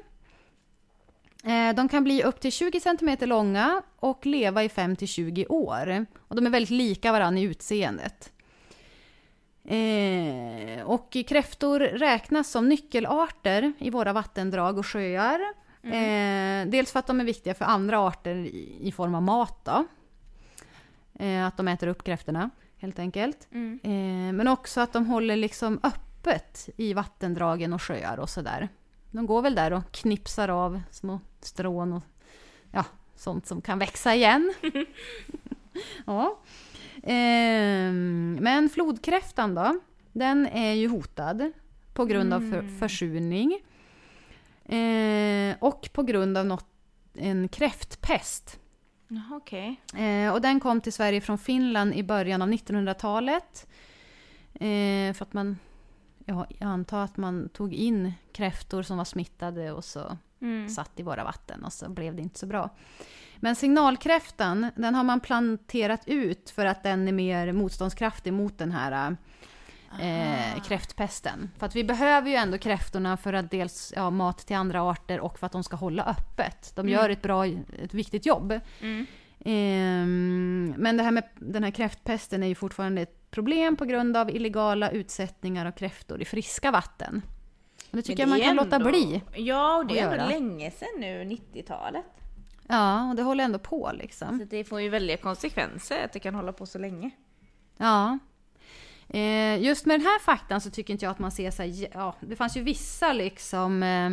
[1.43, 6.05] Eh, de kan bli upp till 20 cm långa och leva i 5-20 år.
[6.27, 8.31] Och de är väldigt lika varandra i utseendet.
[9.63, 15.39] Eh, och kräftor räknas som nyckelarter i våra vattendrag och sjöar.
[15.83, 19.67] Eh, dels för att de är viktiga för andra arter i, i form av mat.
[21.19, 23.47] Eh, att de äter upp kräftorna, helt enkelt.
[23.83, 28.69] Eh, men också att de håller liksom öppet i vattendragen och sjöar och sådär.
[29.11, 32.03] De går väl där och knipsar av små strån och
[32.71, 32.85] ja,
[33.15, 34.53] sånt som kan växa igen.
[36.05, 36.39] ja.
[37.03, 39.79] Ehm, men flodkräftan då,
[40.11, 41.51] den är ju hotad
[41.93, 43.59] på grund av för, försurning.
[44.65, 46.67] Eh, och på grund av något,
[47.13, 48.59] en kräftpest.
[49.07, 49.81] Jaha, okej.
[49.95, 53.67] Eh, och den kom till Sverige från Finland i början av 1900-talet.
[54.53, 55.57] Eh, för att man,
[56.31, 60.69] jag antar att man tog in kräftor som var smittade och så Mm.
[60.69, 62.69] satt i våra vatten och så blev det inte så bra.
[63.39, 68.71] Men signalkräftan, den har man planterat ut för att den är mer motståndskraftig mot den
[68.71, 69.15] här
[70.01, 71.49] eh, kräftpesten.
[71.57, 75.19] För att vi behöver ju ändå kräftorna för att dels ja, mat till andra arter
[75.19, 76.71] och för att de ska hålla öppet.
[76.75, 78.59] De gör ett bra, ett viktigt jobb.
[78.81, 79.05] Mm.
[79.45, 84.17] Ehm, men det här med den här kräftpesten är ju fortfarande ett problem på grund
[84.17, 87.21] av illegala utsättningar av kräftor i friska vatten.
[87.91, 89.21] Och det tycker Men jag man det kan låta ändå- bli.
[89.35, 92.05] Ja, och det är ändå länge sedan nu, 90-talet.
[92.67, 94.39] Ja, och det håller ändå på liksom.
[94.39, 97.09] Så det får ju väldiga konsekvenser att det kan hålla på så länge.
[97.77, 98.19] Ja.
[99.09, 101.87] Eh, just med den här faktan så tycker inte jag att man ser så här,
[101.93, 104.09] ja, det fanns ju vissa liksom eh,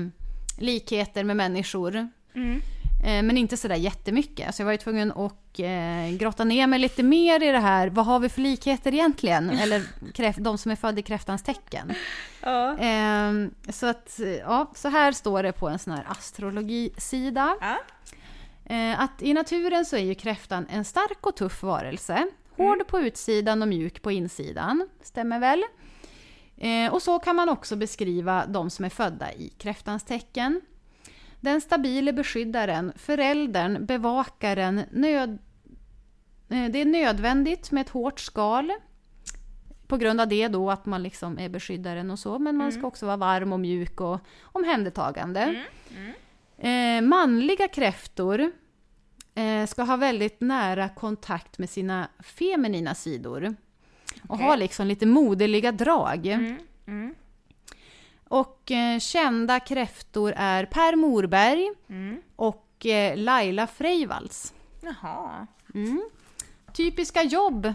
[0.62, 1.96] likheter med människor.
[1.96, 2.06] Eh,
[3.02, 4.54] men inte sådär jättemycket.
[4.54, 7.88] Så jag var ju tvungen att eh, grotta ner mig lite mer i det här.
[7.88, 9.50] Vad har vi för likheter egentligen?
[9.58, 9.82] Eller
[10.14, 11.92] kräft, de som är födda i kräftans tecken.
[12.42, 12.78] Ja.
[12.78, 13.32] Eh,
[13.68, 17.56] så att, ja, så här står det på en sån här astrologisida.
[17.60, 17.78] Ja.
[18.74, 22.26] Eh, att i naturen så är ju kräftan en stark och tuff varelse.
[22.56, 24.88] Hård på utsidan och mjuk på insidan.
[25.02, 25.64] Stämmer väl?
[26.56, 30.60] Eh, och så kan man också beskriva de som är födda i kräftans tecken.
[31.40, 35.38] Den stabile beskyddaren, föräldern, bevakaren, nöd...
[36.48, 38.72] eh, Det är nödvändigt med ett hårt skal.
[39.86, 42.86] På grund av det då att man liksom är beskyddaren och så, men man ska
[42.86, 45.62] också vara varm och mjuk och omhändertagande.
[46.58, 48.50] Eh, manliga kräftor
[49.34, 53.54] eh, ska ha väldigt nära kontakt med sina feminina sidor.
[54.22, 54.46] Och Okej.
[54.46, 56.26] ha liksom lite moderliga drag.
[56.86, 57.14] Mm.
[58.28, 62.22] Och eh, kända kräftor är Per Morberg Mm.
[62.36, 64.54] och eh, Laila Freivalds.
[64.80, 65.46] Jaha.
[65.74, 66.10] Mm.
[66.72, 67.72] Typiska jobb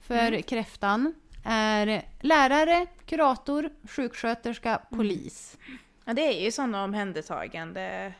[0.00, 5.56] för kräftan är lärare, kurator, sjuksköterska, polis.
[6.04, 8.12] Ja, det är ju sådana omhändertagande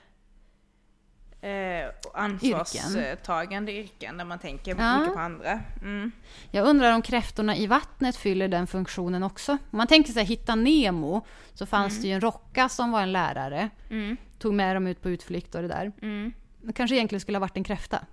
[1.43, 4.17] eh, ansvarstagande yrken.
[4.19, 4.99] där man tänker Ja.
[4.99, 5.61] mycket på andra.
[5.83, 6.13] Mm.
[6.51, 9.53] Jag undrar om kräftorna i vattnet fyller den funktionen också.
[9.53, 13.13] Om man tänker sig Hitta Nemo så fanns det ju en rocka som var en
[13.13, 13.71] lärare.
[13.91, 14.17] Mm.
[14.39, 15.93] Tog med dem ut på utflykt och det där.
[16.03, 16.33] Mm.
[16.63, 18.05] Det kanske egentligen skulle ha varit en kräfta.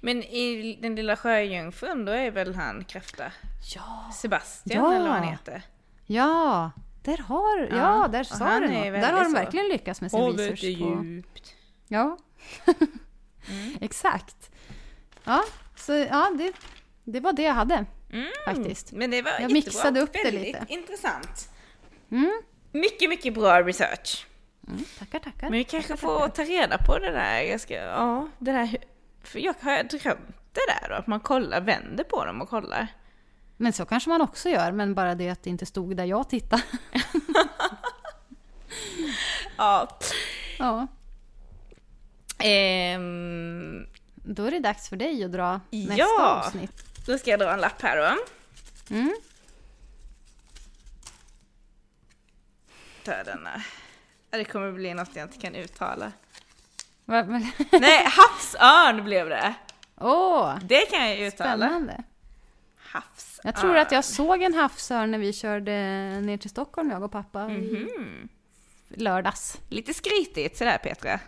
[0.00, 3.24] Men i Den lilla sjöjungfrun, då är väl han kräfta?
[3.74, 4.10] Ja.
[4.14, 4.94] Sebastian Ja.
[4.94, 5.62] eller vad han heter.
[6.06, 6.70] Ja,
[7.02, 8.84] där har, ja, Ja, där sa du något.
[8.92, 9.36] Där har de så.
[9.36, 10.60] verkligen lyckats med sin research.
[10.60, 10.66] På...
[11.04, 11.54] djupt.
[11.88, 12.16] Ja,
[13.48, 13.78] Mm.
[13.80, 14.50] exakt.
[15.24, 15.44] Ja,
[15.76, 16.52] så ja, det,
[17.04, 17.84] det var det jag hade
[18.44, 18.92] faktiskt.
[18.92, 19.54] Men det var Jag jättebra.
[19.54, 20.66] mixade upp det Väldigt lite.
[20.68, 21.48] intressant.
[22.10, 22.42] Mm.
[22.72, 24.26] Mycket, mycket bra research.
[24.68, 25.40] Mm, tackar, tackar.
[25.50, 27.40] Men vi kanske får ta reda på det där.
[27.40, 28.76] Jag ska, ja, det där.
[29.22, 32.86] För jag har drömt det där då, att man kollar, vänder på dem och kollar.
[33.56, 36.28] Men så kanske man också gör, men bara det att det inte stod där jag
[36.30, 36.62] tittade.
[39.56, 39.88] Ja.
[40.58, 40.86] Ja,
[42.42, 46.42] Ehm, då är det dags för dig att dra nästa Ja.
[46.46, 46.72] avsnitt.
[47.06, 48.16] då ska jag dra en lapp här då.
[48.94, 49.14] Mm.
[53.04, 53.62] Ta denna.
[54.30, 56.12] Det kommer bli något jag inte kan uttala.
[57.04, 57.22] Va-
[57.72, 59.54] Nej, havsörn blev det.
[59.96, 61.66] Åh, Det kan jag uttala.
[61.66, 62.02] spännande.
[62.76, 63.40] Havsörn.
[63.44, 65.72] Jag tror att jag såg en havsörn när vi körde
[66.20, 68.28] ner till Stockholm, jag och pappa, i Mhm.
[68.88, 69.58] lördags.
[69.68, 71.20] Lite skrytigt sådär Petra.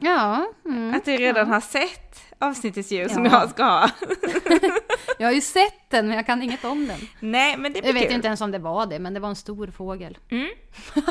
[0.00, 0.94] Ja, mm.
[0.94, 3.30] Att du redan har sett avsnittets djur som Ja.
[3.40, 3.90] jag ska ha.
[5.18, 6.98] jag har ju sett den men jag kan inget om den.
[7.20, 8.12] Nej, men det blir Jag vet kul.
[8.12, 10.18] inte ens om det var det, men det var en stor fågel.
[10.30, 10.48] Mm.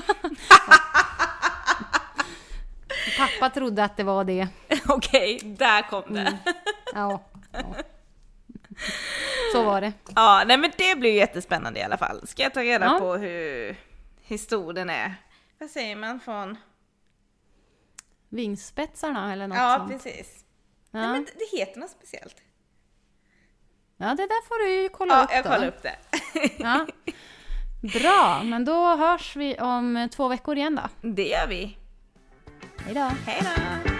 [3.17, 4.47] Pappa trodde att det var det.
[4.87, 6.19] Okej, där kom det.
[6.21, 6.33] Mm.
[6.93, 7.23] Ja.
[7.51, 7.75] ja.
[9.53, 9.93] Så var det.
[10.15, 12.27] Ja, nej men det blir jättespännande i alla fall.
[12.27, 12.99] Ska jag ta reda Ja.
[12.99, 13.75] på hur
[14.21, 15.15] historien är.
[15.59, 16.57] Vad säger man från...
[18.33, 19.91] Vingspetsarna eller något Ja, sånt.
[19.91, 20.45] precis.
[20.91, 21.11] Nej, Ja.
[21.11, 22.35] men det- heter något speciellt.
[23.97, 25.49] ja, det där får du ju kolla Ja, upp jag då.
[25.49, 25.95] kollar upp det.
[26.57, 26.87] Ja.
[27.99, 31.09] Bra, men då hörs vi om två veckor igen då.
[31.09, 31.77] Det gör vi.
[32.85, 33.11] Hej då!
[33.25, 33.41] Hej
[33.85, 33.92] då!